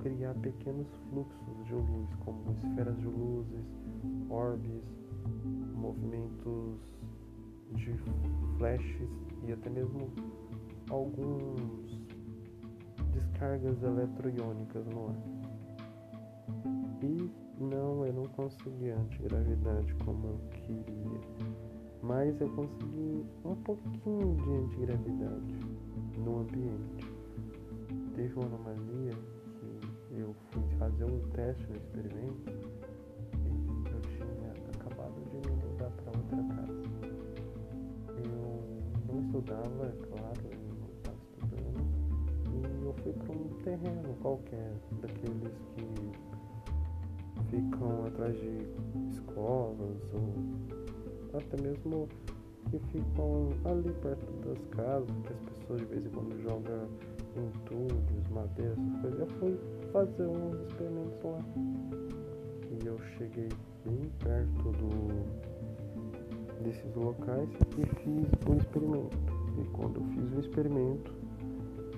criar 0.00 0.34
pequenos 0.34 0.86
fluxos 1.10 1.66
de 1.66 1.74
luz, 1.74 2.14
como 2.24 2.52
esferas 2.52 2.96
de 2.98 3.06
luzes, 3.06 3.66
orbes, 4.30 4.82
movimentos 5.74 6.78
de 7.74 7.92
flashes 8.58 9.10
e 9.46 9.52
até 9.52 9.70
mesmo 9.70 10.10
alguns 10.90 12.06
descargas 13.12 13.82
eletroiônicas 13.82 14.86
no 14.86 15.08
ar. 15.08 15.16
E 17.02 17.30
não, 17.58 18.06
eu 18.06 18.12
não 18.12 18.26
consegui 18.26 18.90
antigravidade 18.90 19.94
como 20.04 20.26
eu 20.26 20.38
queria, 20.50 21.20
mas 22.02 22.40
eu 22.40 22.48
consegui 22.50 23.24
um 23.44 23.54
pouquinho 23.56 24.36
de 24.36 24.50
antigravidade 24.50 25.58
no 26.18 26.40
ambiente. 26.40 27.12
Teve 28.14 28.34
uma 28.34 28.46
anomalia 28.46 29.12
eu 30.14 30.34
fui 30.50 30.62
fazer 30.78 31.04
um 31.04 31.20
teste 31.30 31.66
no 31.68 31.76
experimento 31.76 32.52
outra 36.36 36.54
casa. 36.54 36.82
Eu 38.24 39.12
não 39.12 39.20
estudava, 39.20 39.86
é 39.86 39.94
claro, 40.06 40.42
eu 40.44 40.58
não 40.78 40.88
estava 40.96 41.16
estudando, 41.24 41.80
e 42.52 42.84
eu 42.84 42.94
fui 43.02 43.12
para 43.12 43.32
um 43.32 43.48
terreno 43.62 44.14
qualquer, 44.20 44.72
daqueles 45.00 45.54
que 45.76 45.86
ficam 47.50 48.06
atrás 48.06 48.34
de 48.34 48.66
escolas 49.10 49.98
ou 50.14 51.38
até 51.38 51.62
mesmo 51.62 52.08
que 52.70 52.78
ficam 52.78 53.50
ali 53.64 53.92
perto 54.02 54.32
das 54.48 54.64
casas, 54.76 55.10
que 55.26 55.32
as 55.32 55.56
pessoas 55.58 55.80
de 55.80 55.86
vez 55.86 56.06
em 56.06 56.10
quando 56.10 56.42
jogam 56.42 56.88
entulhos, 57.36 58.28
madeira, 58.30 58.72
essas 58.72 59.00
coisas. 59.00 59.20
Eu 59.20 59.26
fui 59.38 59.58
fazer 59.92 60.26
uns 60.26 60.60
experimentos 60.68 61.24
lá. 61.24 61.44
E 62.70 62.86
eu 62.86 62.98
cheguei 63.18 63.48
bem 63.84 64.10
perto 64.22 64.72
do, 64.72 65.51
desses 66.62 66.94
locais 66.94 67.48
e 67.78 67.86
fiz 68.00 68.28
o 68.48 68.54
experimento. 68.56 69.16
E 69.58 69.64
quando 69.72 70.00
eu 70.00 70.04
fiz 70.06 70.32
o 70.36 70.40
experimento, 70.40 71.12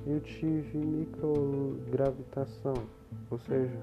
eu 0.06 0.20
tive 0.20 0.78
microgravitação, 0.78 2.74
ou 3.30 3.38
seja, 3.38 3.78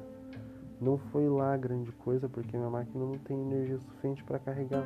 não 0.80 0.98
foi 0.98 1.30
lá 1.30 1.56
grande 1.58 1.92
coisa 1.94 2.28
porque 2.28 2.58
minha 2.58 2.70
máquina 2.70 3.06
não 3.06 3.18
tem 3.20 3.40
energia 3.40 3.78
suficiente 3.80 4.24
para 4.24 4.40
carregar 4.40 4.86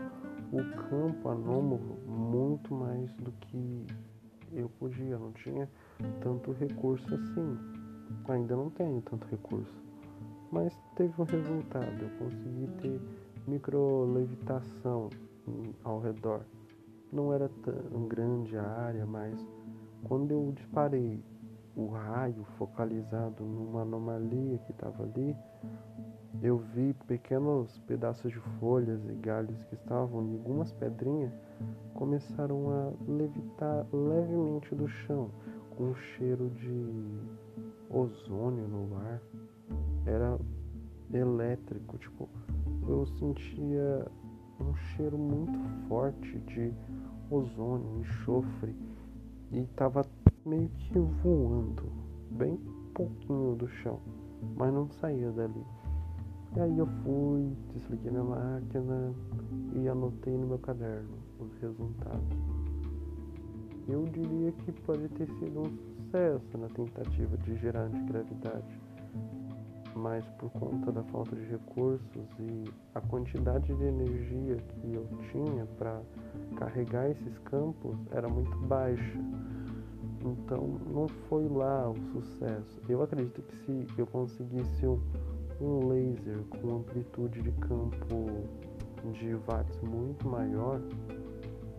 o 0.51 0.63
campo 0.89 1.29
anômalo 1.29 1.97
muito 2.05 2.73
mais 2.73 3.11
do 3.13 3.31
que 3.31 3.85
eu 4.53 4.69
podia, 4.79 5.17
não 5.17 5.31
tinha 5.33 5.69
tanto 6.21 6.51
recurso 6.53 7.13
assim. 7.13 7.57
Ainda 8.27 8.55
não 8.55 8.69
tenho 8.69 9.01
tanto 9.01 9.27
recurso, 9.27 9.73
mas 10.51 10.77
teve 10.95 11.13
um 11.19 11.25
resultado. 11.25 12.01
Eu 12.01 12.09
consegui 12.19 12.67
ter 12.81 13.01
microlevitação 13.47 15.09
ao 15.83 15.99
redor. 15.99 16.41
Não 17.11 17.33
era 17.33 17.49
tão 17.63 18.07
grande 18.07 18.57
a 18.57 18.63
área, 18.63 19.05
mas 19.05 19.39
quando 20.03 20.31
eu 20.31 20.51
disparei 20.53 21.23
o 21.75 21.87
raio 21.87 22.43
focalizado 22.57 23.43
numa 23.43 23.81
anomalia 23.81 24.57
que 24.59 24.71
estava 24.71 25.03
ali, 25.03 25.35
eu 26.41 26.57
vi 26.57 26.93
pequenos 27.07 27.79
pedaços 27.87 28.31
de 28.31 28.39
folhas 28.59 29.03
e 29.09 29.13
galhos 29.13 29.63
que 29.65 29.75
estavam 29.75 30.23
em 30.23 30.33
algumas 30.33 30.71
pedrinhas 30.73 31.33
começaram 31.93 32.69
a 32.69 32.91
levitar 33.07 33.85
levemente 33.91 34.75
do 34.75 34.87
chão, 34.87 35.31
com 35.75 35.85
um 35.85 35.95
cheiro 35.95 36.49
de 36.49 37.19
ozônio 37.89 38.67
no 38.67 38.97
ar. 38.97 39.21
Era 40.05 40.37
elétrico, 41.13 41.97
tipo, 41.97 42.29
eu 42.87 43.05
sentia 43.05 44.05
um 44.59 44.75
cheiro 44.75 45.17
muito 45.17 45.57
forte 45.87 46.39
de 46.39 46.73
ozônio, 47.29 47.99
enxofre, 47.99 48.75
e 49.51 49.59
estava 49.59 50.05
meio 50.45 50.69
que 50.69 50.99
voando, 50.99 51.91
bem 52.31 52.57
pouquinho 52.93 53.55
do 53.55 53.67
chão, 53.67 53.99
mas 54.55 54.73
não 54.73 54.89
saía 54.89 55.31
dali. 55.31 55.65
E 56.55 56.59
aí 56.59 56.77
eu 56.77 56.87
fui, 57.03 57.51
desliguei 57.73 58.11
minha 58.11 58.23
máquina 58.23 59.13
e 59.73 59.87
anotei 59.89 60.37
no 60.37 60.47
meu 60.47 60.59
caderno 60.59 61.17
os 61.39 61.53
resultados. 61.57 62.37
Eu 63.87 64.05
diria 64.05 64.51
que 64.51 64.71
pode 64.71 65.07
ter 65.09 65.27
sido 65.27 65.59
um 65.59 65.77
sucesso 66.05 66.57
na 66.57 66.67
tentativa 66.69 67.37
de 67.37 67.55
gerar 67.57 67.83
antigravidade, 67.83 68.81
mas 69.95 70.25
por 70.37 70.51
conta 70.51 70.91
da 70.91 71.03
falta 71.03 71.35
de 71.35 71.45
recursos 71.45 72.27
e 72.39 72.65
a 72.93 73.01
quantidade 73.01 73.73
de 73.73 73.83
energia 73.83 74.57
que 74.57 74.93
eu 74.93 75.07
tinha 75.31 75.65
para 75.77 76.01
carregar 76.57 77.09
esses 77.09 77.37
campos 77.39 77.97
era 78.11 78.27
muito 78.27 78.55
baixa. 78.67 79.17
Então 80.23 80.79
não 80.91 81.07
foi 81.29 81.47
lá 81.47 81.89
o 81.89 81.95
sucesso. 82.11 82.81
Eu 82.89 83.01
acredito 83.01 83.41
que 83.41 83.87
se 83.93 83.99
eu 83.99 84.07
conseguisse 84.07 84.85
um, 84.85 84.99
um 85.61 85.87
laser 85.87 86.39
com 86.61 86.77
amplitude 86.77 87.41
de 87.41 87.51
campo 87.53 88.25
de 89.13 89.35
watts 89.47 89.79
muito 89.81 90.27
maior, 90.27 90.81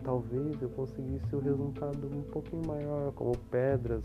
talvez 0.03 0.59
eu 0.61 0.69
conseguisse 0.69 1.35
o 1.35 1.39
resultado 1.39 2.07
um 2.07 2.21
pouquinho 2.31 2.65
maior, 2.65 3.11
como 3.11 3.37
pedras 3.51 4.03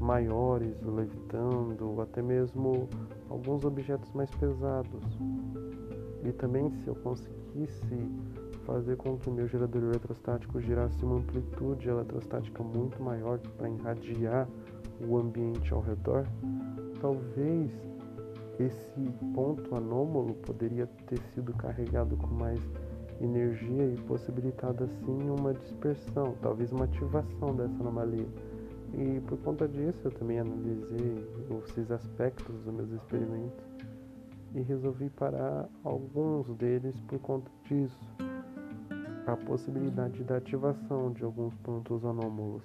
maiores 0.00 0.74
levitando, 0.82 2.00
até 2.00 2.22
mesmo 2.22 2.88
alguns 3.28 3.64
objetos 3.64 4.12
mais 4.12 4.30
pesados. 4.36 5.02
E 6.24 6.32
também 6.32 6.70
se 6.70 6.88
eu 6.88 6.94
conseguisse 6.96 8.08
fazer 8.64 8.96
com 8.96 9.16
que 9.18 9.28
o 9.28 9.32
meu 9.32 9.46
gerador 9.46 9.82
eletrostático 9.82 10.60
girasse 10.60 11.04
uma 11.04 11.16
amplitude 11.16 11.88
eletrostática 11.88 12.62
muito 12.62 13.02
maior 13.02 13.38
para 13.58 13.68
irradiar 13.68 14.48
o 15.06 15.18
ambiente 15.18 15.72
ao 15.72 15.80
redor, 15.80 16.26
talvez 17.00 17.70
esse 18.58 19.00
ponto 19.34 19.74
anômalo 19.74 20.34
poderia 20.34 20.86
ter 21.06 21.18
sido 21.34 21.52
carregado 21.54 22.16
com 22.16 22.28
mais 22.28 22.60
energia 23.20 23.84
e 23.86 23.96
possibilitado 24.02 24.84
assim 24.84 25.28
uma 25.28 25.52
dispersão, 25.52 26.34
talvez 26.40 26.72
uma 26.72 26.84
ativação 26.84 27.54
dessa 27.54 27.74
anomalia. 27.74 28.26
E 28.96 29.20
por 29.22 29.38
conta 29.38 29.66
disso 29.66 29.98
eu 30.04 30.10
também 30.12 30.38
analisei 30.38 31.26
esses 31.64 31.90
aspectos 31.90 32.54
dos 32.62 32.72
meus 32.72 32.90
experimentos 32.92 33.64
e 34.54 34.60
resolvi 34.60 35.10
parar 35.10 35.68
alguns 35.82 36.46
deles 36.56 36.94
por 37.08 37.18
conta 37.18 37.50
disso. 37.64 37.98
A 39.26 39.36
possibilidade 39.36 40.22
da 40.22 40.36
ativação 40.36 41.12
de 41.12 41.24
alguns 41.24 41.54
pontos 41.56 42.04
anômalos. 42.04 42.62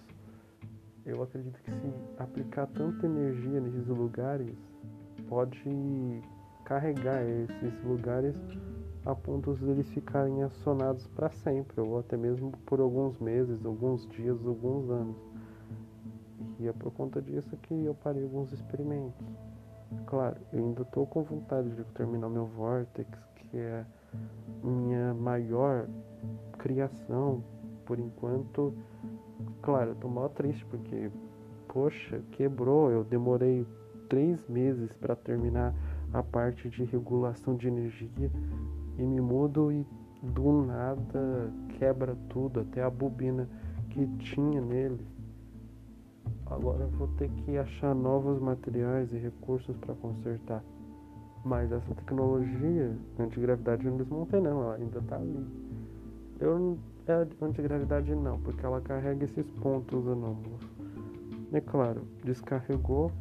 Eu 1.04 1.24
acredito 1.24 1.60
que 1.64 1.72
se 1.72 1.94
aplicar 2.20 2.68
tanta 2.68 3.08
energia 3.08 3.60
nesses 3.60 3.88
lugares, 3.88 4.56
pode 5.28 6.22
carregar 6.66 7.24
esses 7.24 7.84
lugares 7.84 8.36
a 9.06 9.16
ponto 9.16 9.56
de 9.56 9.66
eles 9.70 9.90
ficarem 9.90 10.44
acionados 10.44 11.08
para 11.08 11.30
sempre, 11.32 11.82
ou 11.82 11.98
até 11.98 12.16
mesmo 12.16 12.52
por 12.66 12.80
alguns 12.80 13.18
meses, 13.18 13.66
alguns 13.66 14.08
dias, 14.10 14.38
alguns 14.46 14.90
anos. 14.92 15.29
E 16.60 16.68
é 16.68 16.74
por 16.74 16.92
conta 16.92 17.22
disso 17.22 17.56
que 17.58 17.86
eu 17.86 17.94
parei 17.96 18.24
alguns 18.24 18.52
experimentos. 18.52 19.26
Claro, 20.06 20.38
eu 20.54 20.60
ainda 20.60 20.82
estou 20.84 21.06
com 21.08 21.24
vontade 21.24 21.70
de 21.72 21.84
terminar 21.94 22.30
meu 22.30 22.46
Vortex, 22.46 23.10
que 23.36 23.58
é 23.58 23.86
minha 24.64 25.14
maior 25.14 25.88
criação 26.58 27.44
por 27.86 28.00
enquanto. 28.00 28.74
Claro, 29.62 29.92
eu 29.92 29.96
tô 29.96 30.08
mal 30.08 30.30
triste 30.30 30.66
porque, 30.66 31.10
poxa, 31.68 32.22
quebrou. 32.32 32.92
Eu 32.92 33.04
demorei 33.04 33.66
três 34.08 34.40
meses 34.48 34.92
para 34.94 35.16
terminar 35.16 35.74
a 36.14 36.22
parte 36.22 36.70
de 36.70 36.84
regulação 36.84 37.56
de 37.56 37.68
energia 37.68 38.32
e 38.98 39.04
me 39.04 39.22
mudo 39.22 39.72
e 39.72 39.86
do 40.22 40.66
nada 40.66 41.52
quebra 41.78 42.16
tudo, 42.30 42.60
até 42.60 42.84
a 42.84 42.90
bobina 42.90 43.48
que 43.90 44.06
tinha 44.18 44.60
nele. 44.60 45.06
Agora 46.46 46.86
vou 46.88 47.08
ter 47.18 47.30
que 47.30 47.58
achar 47.58 47.94
novos 47.94 48.40
materiais 48.40 49.12
e 49.14 49.18
recursos 49.18 49.76
para 49.78 49.94
consertar. 49.96 50.64
Mas 51.44 51.72
essa 51.72 51.94
tecnologia 51.96 52.96
antigravidade 53.18 53.86
eu 53.86 53.92
não 53.92 53.98
desmontei 53.98 54.42
não, 54.42 54.62
ela 54.64 54.76
ainda 54.76 55.00
está 55.00 55.16
ali. 55.16 55.46
Eu 56.40 56.78
é 57.08 57.28
antigravidade 57.42 58.14
não, 58.14 58.40
porque 58.40 58.66
ela 58.66 58.82
carrega 58.82 59.26
esses 59.26 59.50
pontos 59.52 60.08
anômalos. 60.08 60.62
É 61.52 61.60
claro, 61.60 62.02
descarregou. 62.24 63.12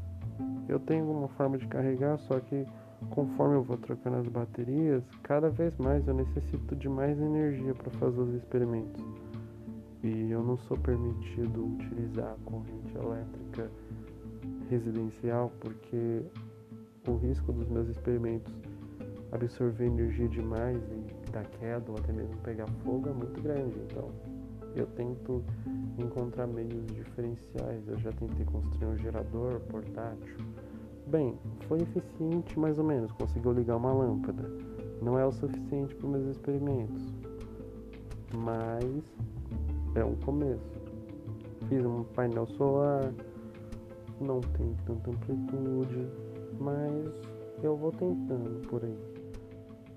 Eu 0.68 0.78
tenho 0.78 1.10
uma 1.10 1.28
forma 1.28 1.56
de 1.56 1.66
carregar, 1.66 2.18
só 2.18 2.38
que 2.38 2.66
Conforme 3.10 3.54
eu 3.54 3.62
vou 3.62 3.76
trocando 3.76 4.16
as 4.16 4.28
baterias, 4.28 5.02
cada 5.22 5.48
vez 5.48 5.76
mais 5.78 6.06
eu 6.06 6.14
necessito 6.14 6.74
de 6.76 6.88
mais 6.88 7.18
energia 7.18 7.74
para 7.74 7.90
fazer 7.92 8.20
os 8.20 8.34
experimentos. 8.34 9.02
E 10.02 10.30
eu 10.30 10.42
não 10.42 10.56
sou 10.56 10.76
permitido 10.78 11.66
utilizar 11.66 12.32
a 12.32 12.44
corrente 12.44 12.96
elétrica 12.96 13.70
residencial 14.70 15.52
porque 15.60 16.22
o 17.06 17.16
risco 17.16 17.52
dos 17.52 17.68
meus 17.68 17.88
experimentos 17.88 18.52
absorver 19.32 19.86
energia 19.86 20.28
demais 20.28 20.78
e 20.90 21.30
dar 21.30 21.44
queda 21.46 21.90
ou 21.90 21.98
até 21.98 22.12
mesmo 22.12 22.36
pegar 22.38 22.66
fogo 22.84 23.08
é 23.08 23.12
muito 23.12 23.40
grande. 23.42 23.76
Então 23.86 24.10
eu 24.76 24.86
tento 24.88 25.44
encontrar 25.98 26.46
meios 26.46 26.86
diferenciais. 26.86 27.88
Eu 27.88 27.98
já 27.98 28.12
tentei 28.12 28.44
construir 28.44 28.86
um 28.86 28.96
gerador 28.98 29.58
portátil 29.60 30.36
Bem, 31.10 31.38
foi 31.66 31.80
eficiente 31.80 32.58
mais 32.58 32.78
ou 32.78 32.84
menos, 32.84 33.10
conseguiu 33.12 33.52
ligar 33.52 33.76
uma 33.76 33.94
lâmpada. 33.94 34.46
Não 35.00 35.18
é 35.18 35.24
o 35.24 35.32
suficiente 35.32 35.94
para 35.94 36.06
meus 36.06 36.36
experimentos, 36.36 37.02
mas 38.34 38.84
é 39.94 40.04
um 40.04 40.14
começo. 40.16 40.78
Fiz 41.68 41.84
um 41.84 42.04
painel 42.04 42.46
solar, 42.46 43.12
não 44.20 44.40
tem 44.40 44.74
tanta 44.86 45.10
amplitude, 45.10 46.08
mas 46.58 47.06
eu 47.62 47.76
vou 47.76 47.92
tentando 47.92 48.66
por 48.68 48.84
aí. 48.84 48.98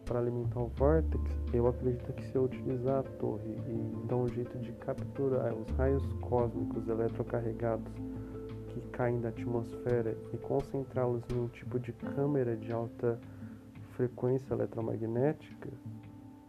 Para 0.05 0.19
alimentar 0.19 0.59
o 0.59 0.67
Vortex, 0.75 1.23
eu 1.53 1.67
acredito 1.67 2.11
que 2.13 2.25
se 2.25 2.35
eu 2.35 2.43
utilizar 2.43 2.99
a 2.99 3.03
torre 3.03 3.55
e 3.67 4.07
dar 4.07 4.17
um 4.17 4.27
jeito 4.27 4.57
de 4.59 4.71
capturar 4.73 5.53
os 5.53 5.69
raios 5.77 6.03
cósmicos 6.21 6.87
eletrocarregados 6.87 7.93
que 8.67 8.81
caem 8.89 9.19
da 9.21 9.29
atmosfera 9.29 10.17
e 10.33 10.37
concentrá-los 10.37 11.23
em 11.33 11.39
um 11.39 11.47
tipo 11.47 11.79
de 11.79 11.93
câmera 11.93 12.55
de 12.57 12.71
alta 12.71 13.19
frequência 13.91 14.53
eletromagnética, 14.53 15.69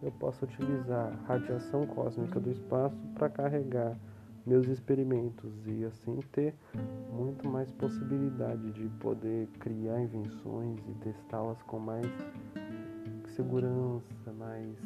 eu 0.02 0.10
posso 0.12 0.44
utilizar 0.44 1.12
radiação 1.26 1.86
cósmica 1.86 2.40
do 2.40 2.50
espaço 2.50 2.96
para 3.14 3.28
carregar 3.28 3.96
meus 4.44 4.66
experimentos 4.66 5.52
e 5.66 5.84
assim 5.84 6.18
ter 6.32 6.54
muito 7.12 7.46
mais 7.48 7.70
possibilidade 7.72 8.72
de 8.72 8.88
poder 8.98 9.46
criar 9.60 10.00
invenções 10.00 10.80
e 10.88 10.94
testá-las 10.94 11.62
com 11.62 11.78
mais 11.78 12.06
segurança, 13.36 14.32
mais 14.36 14.76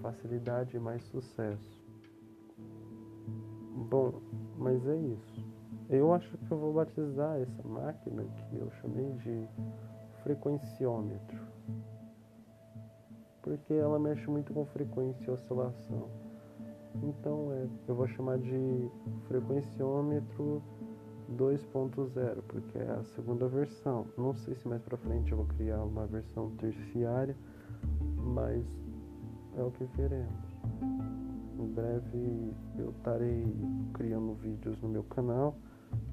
facilidade 0.00 0.76
e 0.76 0.80
mais 0.80 1.02
sucesso. 1.04 1.82
Bom, 3.90 4.20
mas 4.56 4.86
é 4.86 4.96
isso. 4.96 5.44
Eu 5.90 6.12
acho 6.14 6.38
que 6.38 6.50
eu 6.50 6.58
vou 6.58 6.72
batizar 6.72 7.38
essa 7.40 7.68
máquina 7.68 8.24
que 8.24 8.56
eu 8.56 8.70
chamei 8.80 9.12
de 9.14 9.46
frequenciômetro. 10.22 11.51
Porque 13.52 13.74
ela 13.74 13.98
mexe 13.98 14.30
muito 14.30 14.50
com 14.54 14.64
frequência 14.64 15.26
e 15.26 15.30
oscilação. 15.30 16.08
Então 17.02 17.52
é, 17.52 17.68
eu 17.86 17.94
vou 17.94 18.08
chamar 18.08 18.38
de 18.38 18.90
frequenciômetro 19.28 20.62
2.0, 21.36 22.42
porque 22.48 22.78
é 22.78 22.90
a 22.92 23.04
segunda 23.04 23.46
versão. 23.48 24.06
Não 24.16 24.32
sei 24.32 24.54
se 24.54 24.66
mais 24.66 24.80
para 24.80 24.96
frente 24.96 25.32
eu 25.32 25.36
vou 25.36 25.46
criar 25.48 25.82
uma 25.82 26.06
versão 26.06 26.50
terciária, 26.52 27.36
mas 28.16 28.64
é 29.58 29.62
o 29.62 29.70
que 29.70 29.84
veremos. 29.96 30.56
Em 31.58 31.66
breve 31.74 32.54
eu 32.78 32.88
estarei 32.88 33.54
criando 33.92 34.32
vídeos 34.32 34.80
no 34.80 34.88
meu 34.88 35.04
canal 35.04 35.54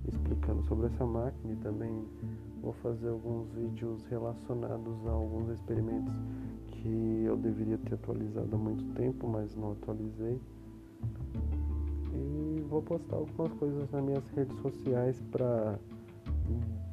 explicando 0.08 0.62
sobre 0.64 0.88
essa 0.88 1.06
máquina 1.06 1.54
e 1.54 1.56
também 1.58 2.06
vou 2.62 2.74
fazer 2.74 3.08
alguns 3.08 3.50
vídeos 3.52 4.06
relacionados 4.08 5.08
a 5.08 5.12
alguns 5.12 5.50
experimentos 5.50 6.14
que 6.82 7.24
eu 7.26 7.36
deveria 7.38 7.78
ter 7.78 7.96
atualizado 7.96 8.56
há 8.56 8.58
muito 8.58 8.84
tempo, 8.94 9.28
mas 9.28 9.56
não 9.56 9.74
atualizei. 9.74 10.40
E 12.14 12.62
vou 12.70 12.82
postar 12.82 13.18
algumas 13.18 13.52
coisas 13.54 13.90
nas 13.92 14.04
minhas 14.04 14.28
redes 14.32 14.58
sociais 14.60 15.22
para 15.32 15.78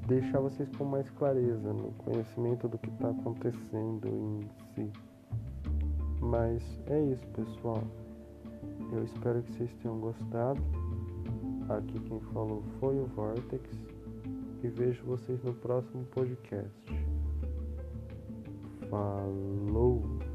deixar 0.07 0.41
vocês 0.41 0.69
com 0.77 0.85
mais 0.85 1.09
clareza 1.11 1.73
no 1.73 1.93
conhecimento 1.93 2.69
do 2.69 2.79
que 2.79 2.89
está 2.91 3.11
acontecendo 3.11 4.09
em 4.09 4.41
si. 4.75 4.93
Mas 6.21 6.63
é 6.87 7.05
isso, 7.05 7.27
pessoal. 7.29 7.83
Eu 8.93 9.05
espero 9.05 9.43
que 9.43 9.53
vocês 9.53 9.75
tenham 9.83 9.99
gostado. 9.99 10.61
Aqui 11.69 11.99
quem 12.01 12.21
falou 12.33 12.63
foi 12.79 12.99
o 12.99 13.07
Vortex 13.07 13.69
e 14.63 14.69
vejo 14.69 15.05
vocês 15.05 15.43
no 15.43 15.55
próximo 15.55 16.05
podcast. 16.07 17.06
Falou! 18.91 20.26